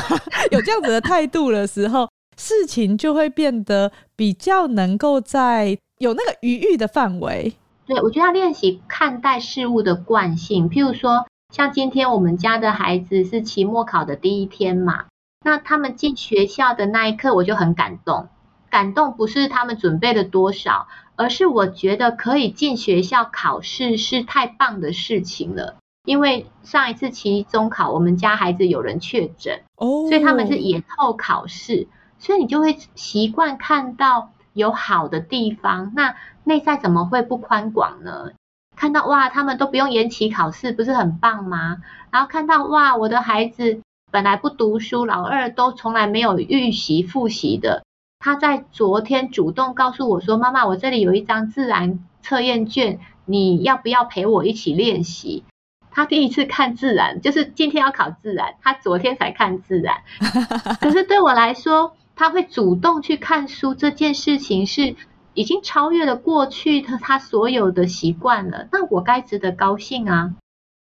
[0.50, 7.54] 有这样子的态度的时候，事情就会变得比较能够在有那个余裕的范围。
[7.86, 10.68] 对，我觉得要练习看待事物的惯性。
[10.68, 15.04] 譬如说，像今天我们家的孩子是期末考的第一天嘛，
[15.44, 18.26] 那他们进学校的那一刻，我就很感动。
[18.70, 25.76] 感动不是他们准备了多少，而是我觉得可以进学校考试是太棒的事情了。
[26.04, 30.08] 因为上一次期中考，我们家孩子有人确诊，oh.
[30.08, 31.86] 所以他们是延后考试，
[32.18, 35.92] 所以你就会习惯看到有好的地方。
[35.94, 38.32] 那内在怎么会不宽广呢？
[38.76, 41.78] 看到哇，他们都不用延期考试，不是很棒吗？
[42.10, 47.84] 然后看到哇，我的孩子本来不读书，老二都从来没有预习复习的，
[48.18, 55.44] 他在昨天主动告诉我说：“妈妈，我这里有一张自然测验卷，你要不要陪我一起练习？”
[55.90, 60.02] 他第一次看自然，就是今天要考自然，他昨天才看自然。
[60.80, 64.96] 可是对我来说，他会主动去看书这件事情是
[65.34, 68.68] 已经超越了过去他他所有的习惯了。
[68.72, 70.34] 那我该值得高兴啊！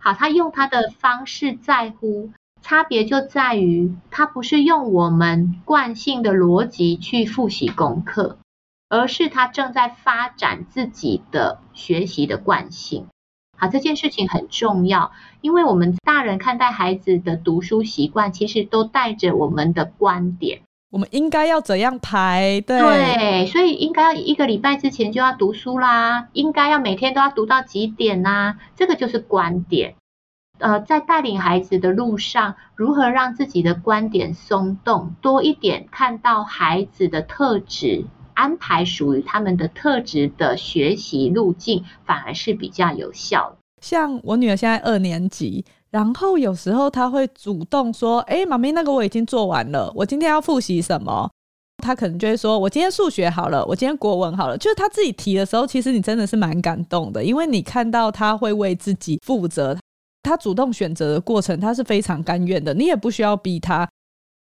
[0.04, 8.38] 好，他用他的方式在乎，差别就在于他不是用我们惯性的逻辑去复习功课，
[8.90, 13.08] 而是他正在发展自己的学习的惯性。
[13.58, 15.12] 好，这件事情很重要，
[15.42, 20.62] 因为我们大人看待孩子的读书习惯，其实都带着我们的观点。
[20.92, 22.62] 我们应该要怎样排？
[22.68, 28.58] 对，对，所以应该要一个礼拜之前就要读书啦，应该要每天都要读到几点呐？
[28.76, 29.96] 这个就是观点。
[30.60, 38.06] 呃，在带领孩子的路上，如何让自己的观点松动多一点，看到孩子的特质。
[38.34, 43.58] 安排属于他们的特质的学习路径，反而是比较有效的。
[43.82, 51.30] 像我女儿现在二年级，然后有时候他会主动说：“哎、妈咪，那个我已经做完了，我今天要复习什么？”
[51.84, 59.78] 他可能就会说：“我今天数学好了，我今天国文好了。”就是他自己提的时候，其实你真的是蛮感动的，因为你看到他会为自己负责，
[60.24, 63.90] 他主动选择的过程，他是非常甘愿的，你也不需要逼他。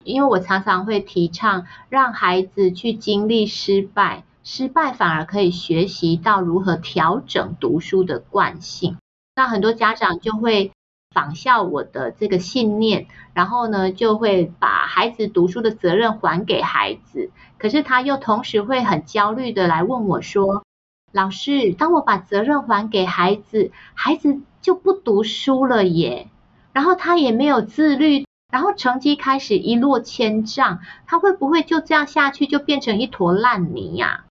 [0.05, 8.97] 因为我常常会提倡让孩子去经历失败，失败反而可以学习到如何调整读书的惯性。
[9.35, 10.71] 那很多家长就会
[11.13, 17.31] 仿效我的这个信念，然后呢，就会把孩子读书的责任还给孩子。
[17.59, 20.65] 可是他又同时会很焦虑的来问我说
[21.13, 26.29] ：“老师，当我把责任还给孩子，孩子就不读书了耶，
[26.73, 34.25] 然后他也没有自律。”然后成绩开始一落千丈，他会不会就这样下去就变成一坨烂泥呀？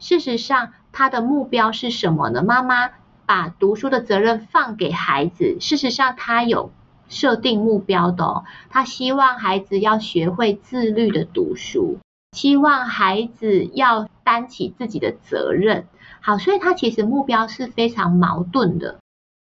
[0.00, 2.42] 事实上，他的目标是什么呢？
[2.42, 2.90] 妈妈
[3.30, 6.72] 把读书的责任放给孩子，事实上他有
[7.08, 8.44] 设定目标的哦。
[8.70, 11.98] 他希望孩子要学会自律的读书，
[12.32, 15.86] 希望孩子要担起自己的责任。
[16.20, 18.98] 好，所以他其实目标是非常矛盾的。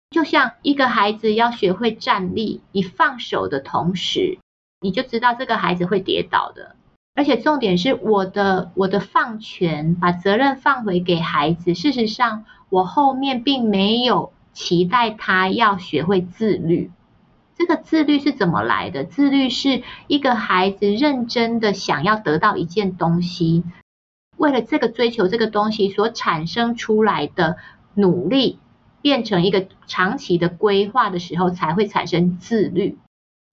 [0.10, 4.38] 就像一个孩子要学会站立，你放手的同时，
[4.82, 6.76] 你就知道这个孩子会跌倒的。
[7.16, 11.74] 而且重点是我的我的放权，把责任放回给孩子。
[11.74, 16.92] 事实上，我后面并没有期待他要学会自律，
[17.56, 19.04] 这个自律是怎么来的？
[19.04, 23.64] 自律是一个孩子认真的想要得到一件东西，
[24.36, 27.58] 为了这个追求这个东西所产生出来的
[27.94, 28.60] 努力，
[29.02, 32.98] 变成一个长期的规划的时候，才会产生自律。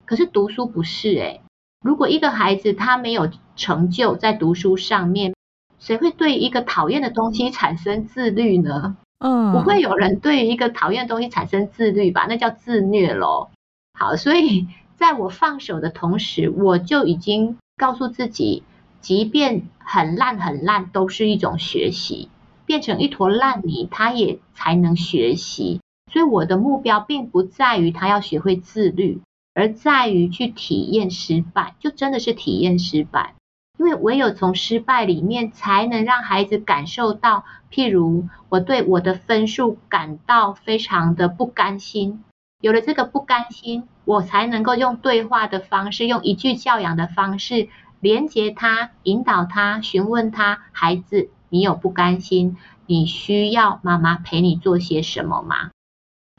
[0.05, 1.41] 可是读书不是诶，
[1.81, 5.33] 如果一个孩子他没有成就在读书上面，
[5.79, 8.97] 谁会对一个讨厌的东西产生自律呢？
[9.19, 12.25] 嗯，不会有人对于一个讨厌的东西产生自律吧？
[12.27, 13.51] 那叫自虐咯。
[13.97, 18.63] 好，所以在我放手的同时，我就已经告诉自己，
[19.01, 22.29] 即便很烂很烂，都是一种学习。
[22.65, 25.81] 变成一坨烂泥，他也才能学习。
[26.11, 29.21] 所以我的目标并不在于他要学会自律。
[29.53, 33.35] 而在于去体验失败，就真的是体验失败，
[33.77, 42.23] 因为唯有从失败里面，才能让孩子感受到，譬如我对我的分数感到非常的不甘心，
[42.61, 47.67] 有了这个不甘心，我才能够用对话的方式，用一句教养的方式，
[47.99, 55.71] 连接他，引导他，询问他，孩子，你有不甘心，你需要妈妈陪你做些什么吗？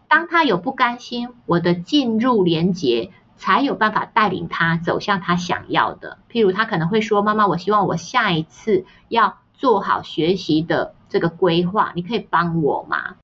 [0.08, 6.18] 当他有不甘心，我的进入连接才有办法带领他走向他想要的。
[6.30, 13.16] 譬如他可能会说：“妈妈，我希望我下一次要做好学习的这个规划，你可以帮我吗？”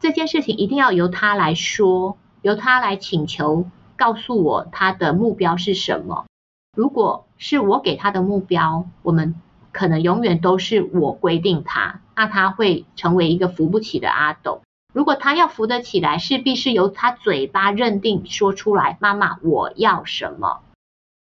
[0.00, 6.26] 这件事情一定要由他来说，由他来请求，告诉我他的目标是什么。
[6.76, 9.34] 如果是我给他的目标，我们
[9.72, 14.60] 可能永远都是我规定他，那他会成为一个扶不起的阿斗。
[14.94, 18.96] 如果他要扶得起来，势必是由他嘴巴认定说出来。
[19.00, 20.60] 妈妈，我要什么？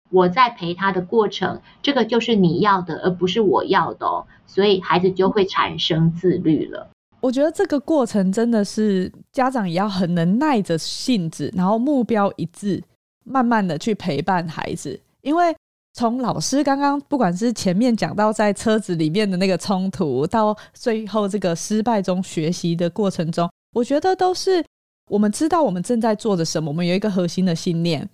[0.09, 4.27] 我在陪他的过程，这个就是你要的，而不是我要的哦。
[4.45, 6.89] 所以孩子就会产生自律了。
[7.19, 12.83] 我觉得这个过程真的是家长也要很能耐着性子，然后目标一致，
[13.23, 14.99] 慢慢的去陪伴孩子。
[15.21, 15.55] 因为
[15.93, 23.49] 从老师刚刚不管是前面讲到在车子里面的那个冲突，到最后这个失败中学习的过程中。
[23.75, 24.63] 我觉得都是
[25.09, 28.07] 我们知道我们正在做的什么，我们有一个核心的信念，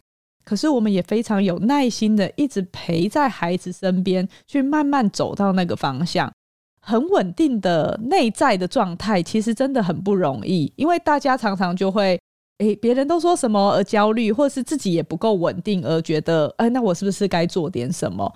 [0.43, 6.29] 可是我们也非常有耐心的一直陪在孩子身边，去慢慢走到那个方向，
[6.81, 12.19] 很稳定的内在的状态，其实真的很不容易，因为大家常常就会，
[12.59, 18.33] 诶，别人都说什么而焦虑，或是自己也不够稳定而觉得，哎，那我是不是该做点什么？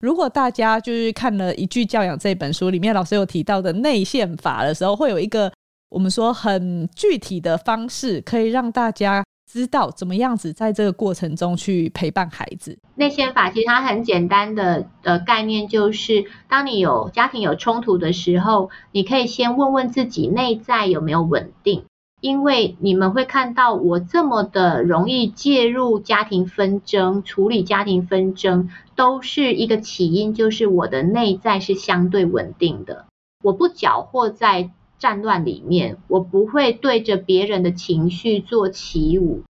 [0.00, 5.52] 如果大家就是看了《一句教养》这本书里面老师有提到的内线法的时候，会有一个。
[5.90, 12.76] 我们说很具体的方式，可以让大家知道怎么样子在这个过程中去陪伴孩子。
[12.96, 21.84] 内线法其实它很简单的的概念就是，当你有家庭有冲突的时候，你可以先问问自己内在有没有稳定，
[22.24, 33.04] 因为你们会看到我这么的容易介入家庭纷争、处理家庭纷争，都是一个起因，就是我的内在是相对稳定的，
[33.42, 34.70] 我不搅和在。
[34.96, 39.42] 战乱里面，我不会对着别人的情绪做起舞，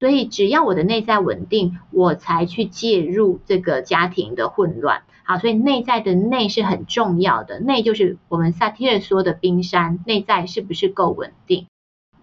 [0.00, 5.02] 所以只要我的内在稳定，我才去介入这个家庭的混乱。
[5.22, 11.66] 好，所以内在的内是很重要的，内就是我们萨提尔说的冰山，内在是不是够稳定？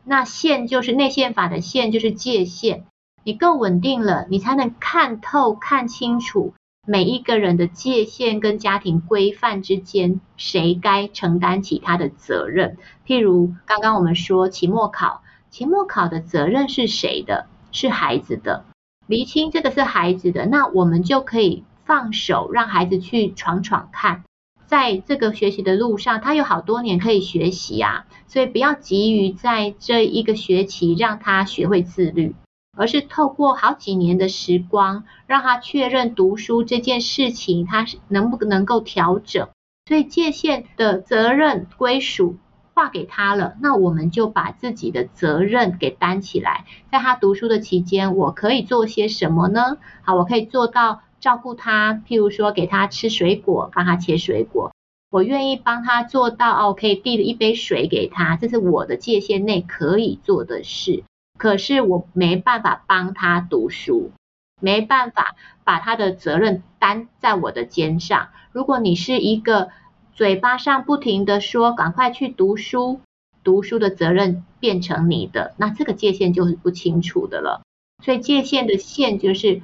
[0.09, 2.83] 那线就是内线法的线，就是界限，
[3.25, 6.53] 你够稳定了，你才能看透、看清楚。
[6.87, 12.77] 每一个人的界限跟家庭规范之间，谁该承担起他的责任？
[13.05, 17.47] 譬如刚刚我们说期末考，期末考的责任是谁的？
[17.73, 18.63] 是孩子的。
[19.07, 24.23] 厘清这个是孩子的，那我们就可以放手，让孩子去闯闯看。
[24.67, 32.35] 在这个学习的路上，他有好多年可以学习啊，所以不要急于在这一个学期让他学会自律。
[32.79, 39.49] 而是透过好几年的时光，让他确认读书这件事情，他是能不能够调整。
[39.87, 42.37] 所以界限的责任归属
[42.75, 46.65] 划给他了，那我们就把自己的责任给担起来。
[46.91, 49.77] 在他读书的期间，我可以做些什么呢？
[50.03, 54.71] 好，我可以做到照顾他，譬如说给他吃水果，帮他切水果。
[55.09, 61.03] 我愿意帮他做到哦，可以递一杯水给他，这是我的界限内可以做的事。
[61.37, 64.11] 可是我没办法帮他读书，
[64.59, 68.29] 没办法把他的责任担在我的肩上。
[68.51, 69.69] 如果你是一个
[70.13, 72.99] 嘴巴上不停地说赶快去读书，
[73.43, 77.61] 读书的责任变成你的，那这个界限就是不清楚的了。
[78.03, 79.61] 所以界限的线就是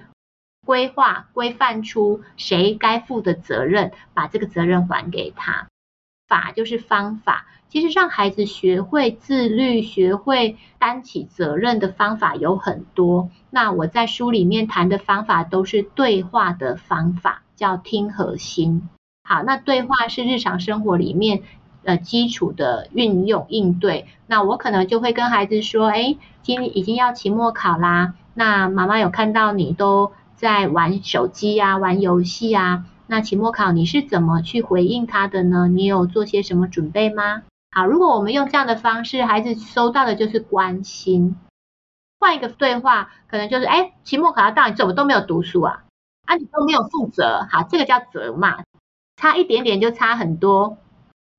[0.66, 5.68] 规划规范出谁该负的责任，把这个责任还给他。
[6.28, 7.46] 法就是方法。
[7.70, 13.32] 其实让孩子学会自律、学会担起责任的方法有很多。
[13.50, 18.88] 那我在书里面谈的方法都是对话的方法，叫听和心。
[19.28, 21.42] 好，那对话是日常生活里面
[21.84, 24.06] 呃基础的运用应对。
[24.28, 32.86] 那我可能就会跟孩子说：“哎，今已经要期末考啦，那妈妈有看到你都在玩手机啊，玩游戏啊。
[33.08, 35.68] 那期末考你是怎么去回应他的呢？
[35.68, 37.44] 你有做些什么准备吗？”
[37.76, 41.36] 好，如果我们用这样的方式，孩子收到的就是关心。
[42.20, 45.84] 换一个对话，可能就是，哎，期末考要到，你怎么都没有读书啊？
[46.26, 47.48] 啊，你都没有负责。
[47.52, 48.64] 好，这个叫责骂，
[49.18, 50.78] 差一点点就差很多。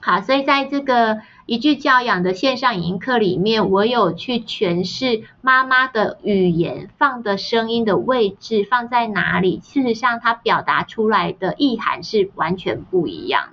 [0.06, 9.60] 好，所以在这个一句教养的线上影音课里面，我有去诠释妈妈的语言放的声音的位置放在哪里。
[9.64, 13.52] 事实上，它表达出来的意涵是完全不一样。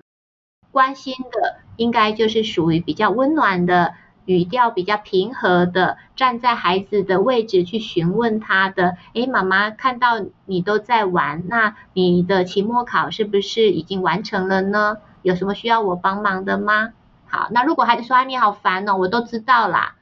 [0.72, 3.94] 关心的应该就是属于比较温暖的
[4.26, 8.98] 语调，比较平和的，站在孩子的位置去询问他的。
[9.14, 14.98] 诶，妈妈看到你都在玩，那你的期末考是不是已经完成了呢？
[15.22, 16.94] 有什么需要我帮忙的吗？
[17.28, 19.96] 好，那如果孩子说，哎，你好烦哦，我都知道啦。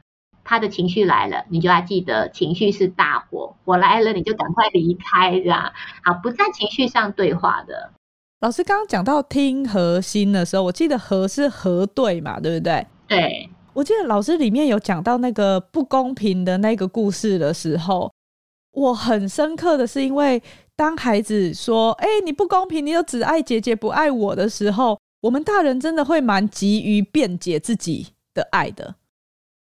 [0.44, 5.72] 他的情绪来了，你就要记得情绪是大火，火来了你就赶快离开，这样。
[6.04, 7.92] 好，不在情绪上对话的。
[8.42, 12.88] 老师刚刚讲到听核心的时候，我记得核是核对嘛，对不对？
[13.08, 18.12] 对，我记得老师里面有讲到那个不公平的那个故事的时候，
[18.72, 20.42] 我很深刻的是，因为
[20.76, 28.96] 当孩子说“哎，你不公平，你就只爱姐姐不爱我”的时候，我们大人真的会蛮急于辩解自己的爱的。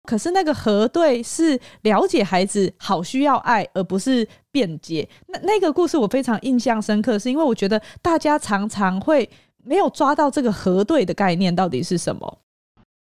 [0.04, 5.10] 可是那个核对是了解孩子好需要爱，而不是辩解。
[5.28, 9.28] 那那个故事我非常印象深刻，是因为我觉得大家常常会
[9.64, 12.38] 没有抓到这个核对的概念到底是什么。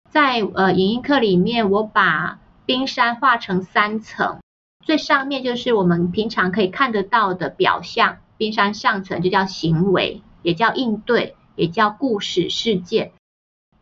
[0.10, 4.40] 在呃影音课里面，我把冰山画成三层，
[4.84, 13.12] 最上面就是我们平常可以看得到的表象，冰山上层就叫行为，也叫应对，也叫故事事件。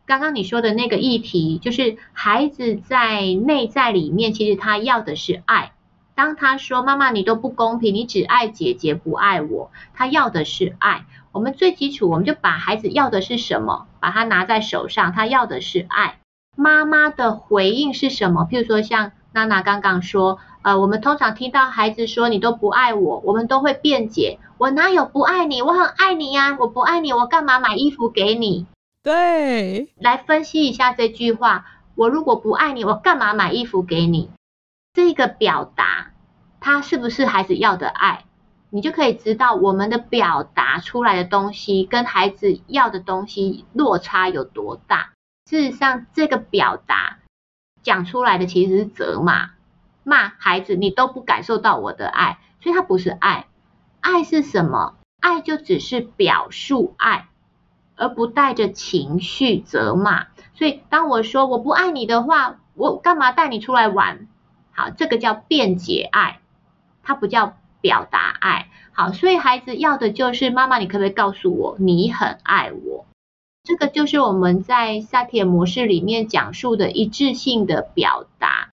[0.04, 5.72] 刚刚你说的那个议题，就是孩子在内在里面，其实他要的是爱。
[6.14, 11.06] 当他说“妈妈，你都不公平，你只爱姐姐，不爱我”，他要的是爱。
[11.30, 16.18] 我们最基础，我们就把孩子要的是什么，把它拿在手上，他要的是爱。
[16.56, 18.48] 妈妈的回应是什么？
[18.50, 20.38] 譬如说，像娜娜刚刚说，
[20.68, 25.62] 呃，我们通常听到孩子说“你都不爱我”，我们都会辩解：“我哪有不爱你？
[25.62, 26.58] 我很爱你呀！
[26.60, 28.66] 我不爱你，我干嘛买衣服给你？”
[29.02, 31.64] 对，来分析一下这句话。
[31.94, 34.28] 我如果不爱你，我干嘛买衣服给你？
[34.92, 36.10] 这个表达，
[36.60, 38.26] 它是不是孩子要的爱？
[38.68, 45.12] 你就可以知道我们的表达出来的东西跟孩子要的东西落差有多大。
[45.48, 47.20] 事实上，这个表达
[47.82, 49.52] 讲出来的其实是责骂，
[50.08, 53.46] 骂孩子，你都不感受到我的爱，所以它不是爱。
[54.00, 54.96] 爱是什么？
[55.20, 57.28] 爱就只是表述爱。
[58.00, 64.28] 而不带着情绪责骂，所以当我说我不爱你的话，我干嘛带你出来玩？
[64.70, 66.38] 好，这个叫辩解爱，
[67.02, 68.68] 它不叫表达爱。
[68.92, 73.04] 好，所以孩子要的就是妈妈，你可不可以告诉我你很爱我？
[73.64, 78.70] 这个就是我们在萨提模式里面讲述的一致性的表达。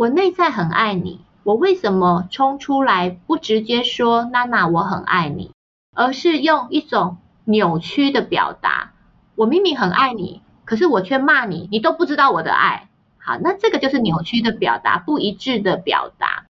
[0.00, 5.50] 我内在很爱你，我为什么冲出来不直接说娜娜我很爱你，
[5.94, 7.18] 而是用一种。
[7.44, 8.92] 扭曲的表达，
[9.34, 12.88] 我明明很爱你，可是我却骂你，你都不知道我的爱。
[13.18, 16.46] 好，那这个就是扭曲的表达，不一致的表达。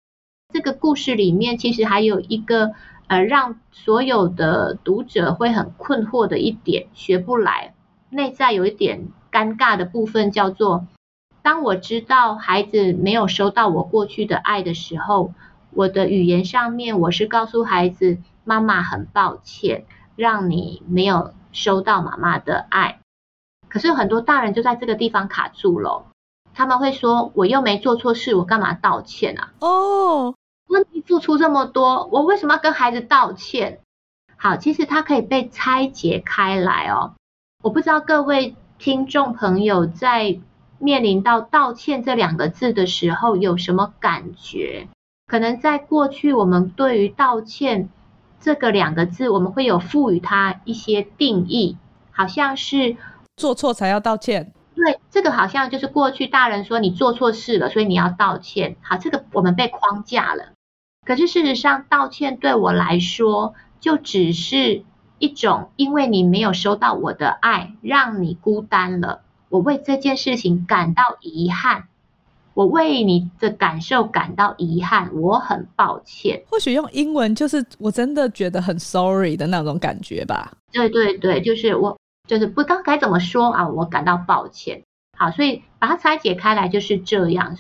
[0.53, 2.73] 这个故事里面其实还有一个
[3.07, 7.75] 呃，让所有的读者会很困惑的一点，学不来，
[8.11, 10.87] 内在有一点尴尬的部分，叫做
[11.43, 15.33] 当我知道孩子没有收到我过去的爱的时候，
[15.71, 19.85] 我的语言上面我是告诉孩子，妈妈很抱歉。
[20.19, 22.99] 让你没有收到妈妈的爱，
[23.69, 26.07] 可是很多大人就在这个地方卡住了。
[26.55, 30.35] 他们会说：“我又没做错事，我干嘛道歉啊？”哦，
[30.67, 33.79] 问题付出这么多，我为什么要跟孩子道歉？
[34.37, 37.15] 好，其实它可以被拆解开来哦。
[37.63, 40.41] 我不知道各位听众朋友在
[40.79, 44.89] 面临到道歉这两个字的时候有什么感觉？
[45.27, 47.89] 可能在过去，我们对于道歉。
[48.41, 51.77] 这个两个字，我们会有赋予它一些定义，
[52.13, 52.97] 好像是
[53.37, 54.53] 做错才要道歉。
[54.77, 58.77] 对，这个好像就是过去大人说你做错事了，所以你要道歉。
[58.81, 60.53] 好，这个我们被框架了。
[61.05, 64.85] 可是事实上，道歉对我来说，就只是
[65.19, 71.89] 一种因为你没有收到我的爱，让你孤单了，我为这件事情感到遗憾。
[72.55, 76.43] 我为你的感受感到遗憾，我很抱歉。
[76.51, 80.51] 或许用英文就是我真的觉得很 sorry 的那种感觉吧。
[80.73, 81.97] 对对对，就是我
[82.27, 84.83] 就是不知道该怎么说啊，我感到抱歉。
[85.17, 87.57] 好，所以把它拆解开来就是这样。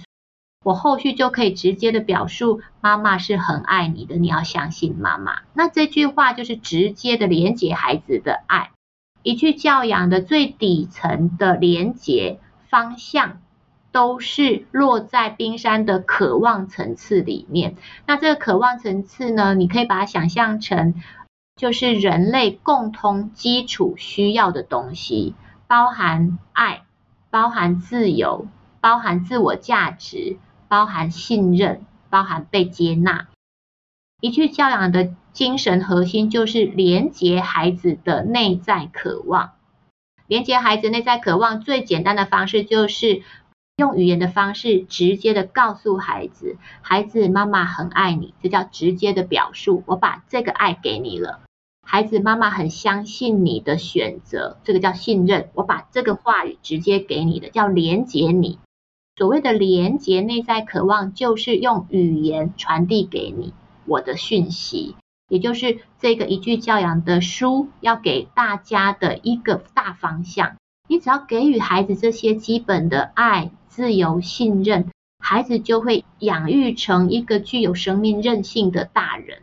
[0.64, 5.42] 我后续就可以直接的表述，妈妈是很爱你的，你要相信妈妈。
[5.54, 8.72] 那这句话就是直接的连接孩子的爱，
[9.28, 13.42] 一句教养的最底层的连接方向。
[13.90, 17.74] 都是落在冰山的渴望层次里面。
[18.06, 20.94] 那这个渴望层次呢，你可以把它想象成，
[21.56, 25.34] 就是人类共通基础需要的东西，
[25.66, 26.82] 包含爱，
[27.30, 28.46] 包含自由，
[28.80, 30.36] 包含自我价值，
[30.68, 33.26] 包含信任，包含被接纳。
[34.20, 39.52] 一句教养的精神核心就是连接孩子的内在渴望。
[40.26, 43.22] 连接孩子内在渴望最简单的方式就是。
[43.76, 49.84] 用语言的方式直接的告诉孩子，孩子，妈妈很爱你，这叫直接的表述。
[49.86, 51.42] 我把这个爱给你了，
[51.86, 55.50] 孩子，妈妈很相信你的选择，这个叫信任。
[55.54, 58.58] 我把这个话语直接给你的，叫连接你。
[59.14, 63.54] 所谓的连接内在渴望，就是用语言传递给你
[63.86, 64.96] 我的讯息，
[65.28, 70.56] 也就是这个一句教养的书要给大家的一个大方向。
[70.88, 73.50] 你只要给予孩子这些基本的爱。
[73.68, 79.42] 自由、信任，孩子就会养育成一个具有生命韧性的大人。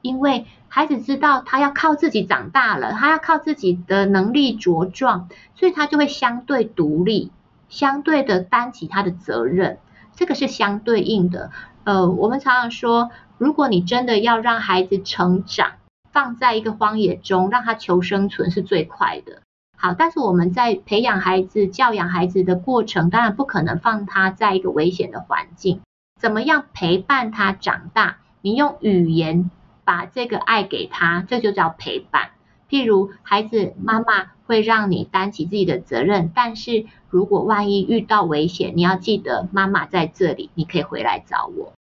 [0.00, 7.30] 因为孩子知道他要靠自己长大了，他要靠自己的能力茁壮，所以他就会相对独立，
[7.68, 9.78] 相对的担起他的责任。
[10.16, 11.50] 这个是相对应的。
[11.84, 15.74] 呃，我们常常说，如果你真的要让孩子成长，
[16.12, 19.42] 放在一个荒野中，让他求生存是最快的。
[19.76, 25.80] 好，但是我们在培养孩子、教养孩子的过程，当然不可能放他在一个危险的环境。
[26.20, 28.18] 怎么样陪伴他长大？
[28.40, 29.50] 你用语言
[29.84, 32.30] 把这个爱给他，这就叫陪伴。
[32.68, 41.72] 譬如，孩子，妈妈会让你担起自己的责任，但是如果万一遇到危险，你要记得妈妈在这里，你可以回来找我。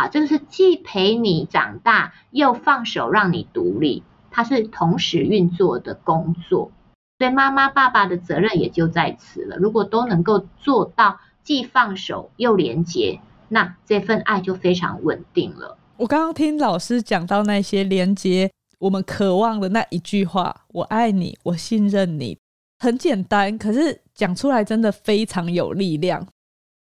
[0.00, 6.72] 好，这个是既陪你长大，又放手让你独立，它是同时运作的工作。
[7.18, 9.58] 所以妈妈、爸爸的责任也就在此了。
[9.58, 13.20] 如果都能够做到既放手又连接，
[13.50, 15.76] 那这份爱就非常稳定了。
[15.98, 22.38] 我刚刚听老师讲到那些连接我们渴望的那一句话：“我爱你，我信任你。”
[22.82, 26.26] 很简单，可是讲出来真的非常有力量。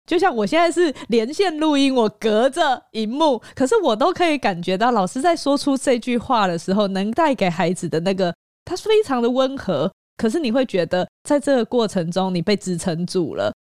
[0.09, 8.35] 就像我现在是连线录音，我隔着荧幕，可是我都可以感觉到老师在说出这句话的时候，能带给孩子的那个，
[8.65, 9.93] 他非常的温和。
[10.17, 13.53] 可是你会觉得，在这个过程中，你被支撑住了。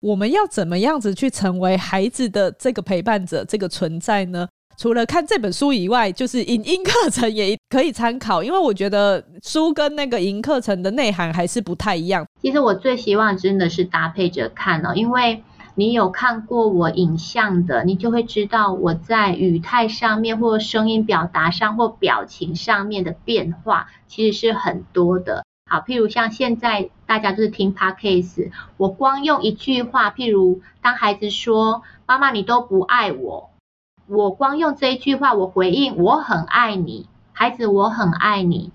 [0.00, 4.46] 我们要怎么样子去成为孩子的这个陪伴者，这个存在呢？
[4.78, 12.24] 除了看这本书以外，就是影音课程也可以参考，因为我觉得书跟那个影课程的内涵还是不太一样。
[12.42, 15.42] 其实我最希望真的是搭配着看哦，因为
[15.78, 25.44] 你有看过我影像的，你就会知道我在语态上面，或声音表达上，或表情上面的变化，其实是很多的。
[25.70, 33.50] 好，譬如像现在大家都是听 Podcast，我光用一句话，譬如当孩子说“妈妈你都不爱我”，
[34.08, 38.72] 我光用这一句话，我回应“我很爱你”，孩子我很爱你，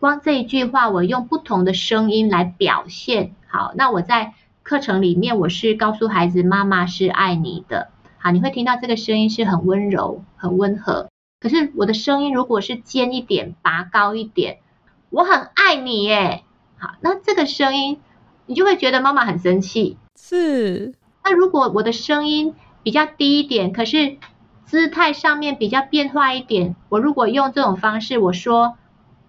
[0.00, 3.36] 光这一句话，我用不同的声音来表现。
[3.46, 4.32] 好，那我在
[4.70, 7.88] 课程里面，我是告诉孩子妈妈是爱你的。
[8.18, 11.08] 好，你会听到这个声音是很温柔、很温和。
[11.40, 14.60] 可是我的声音如果是尖一点、拔高一点。
[15.08, 16.44] 我很爱你耶，
[16.78, 18.00] 好，那这个声音
[18.46, 19.98] 你就会觉得妈妈很生气。
[20.14, 20.94] 是，
[21.24, 22.54] 那如果我的声音
[22.84, 24.18] 比较低一点，可是
[24.66, 28.76] 姿态上面比较变化一点，我如果用这种方式，我说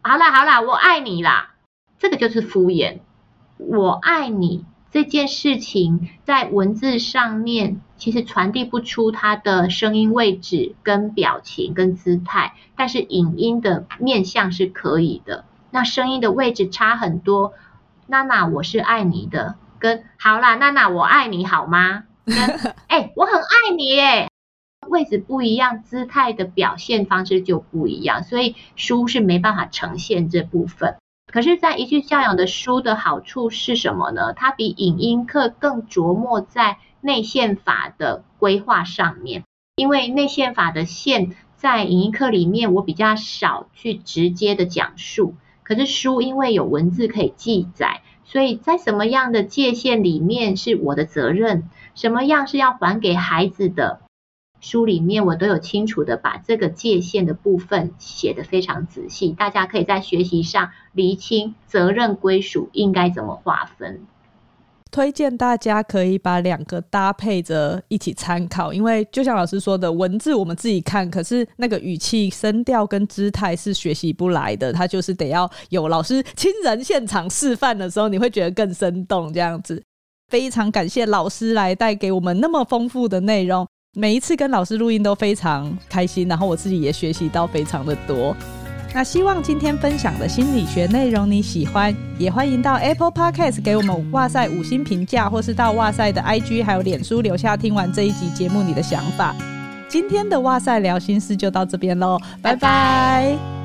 [0.03, 1.55] 好啦好啦，我爱你啦，
[1.97, 2.99] 这个就是敷衍。
[3.57, 15.45] 我爱你这件事情在文字上面其实传递不出它的声音位置跟表情跟姿态，但是影音的面向是可以的。
[15.71, 17.53] 那声音的位置差很多，
[18.07, 22.03] 娜娜，我是爱你的，跟好啦，娜娜，我爱你好吗？
[22.25, 22.35] 跟
[22.87, 24.29] 哎、欸，我很爱你耶，
[24.89, 30.97] 位置不一样，姿态的表现方式就不一样，所以书是没办法呈现这部分。
[31.31, 34.33] 可是，在一句教养的书的好处是什么呢？
[34.33, 39.43] 它比影音课更琢磨在内线法的规划上面，
[39.75, 41.35] 因为内线法的线。
[41.55, 45.35] 在影音课里面，我比较少去直接的讲述。
[45.61, 54.00] 可是书因为有文字可以记载，所以在什么样的界限里面是我的责任，什么样是要还给孩子的，
[54.61, 64.05] 书里面我都有清楚的把这个界限的部分写得非常仔细，大家可以在学习上厘清责任归属应该怎么划分。
[64.91, 79.31] 推荐大家可以把两个搭配着一起参考，因为就像老师说的，文字我们自己看，可是那个语气、声调跟姿态是学习不来的，它就是得要有老师亲人现场示范的时候，你会觉得更生动。
[79.31, 79.81] 这样子，
[80.27, 88.33] 非常感谢老师来带给我们那么丰富的内容，每一次跟老师录音都非常开心，然后我自己也学习到非常的多。
[88.93, 99.35] 那希望今天分享的心理学内容你喜欢，也欢迎到 Apple Podcast 给我们哇塞五星评价，或是到哇塞的 IG 还有脸书留下听完这一集节目你的想法。
[99.89, 103.60] 今天的哇塞聊心事就到这边喽，拜拜。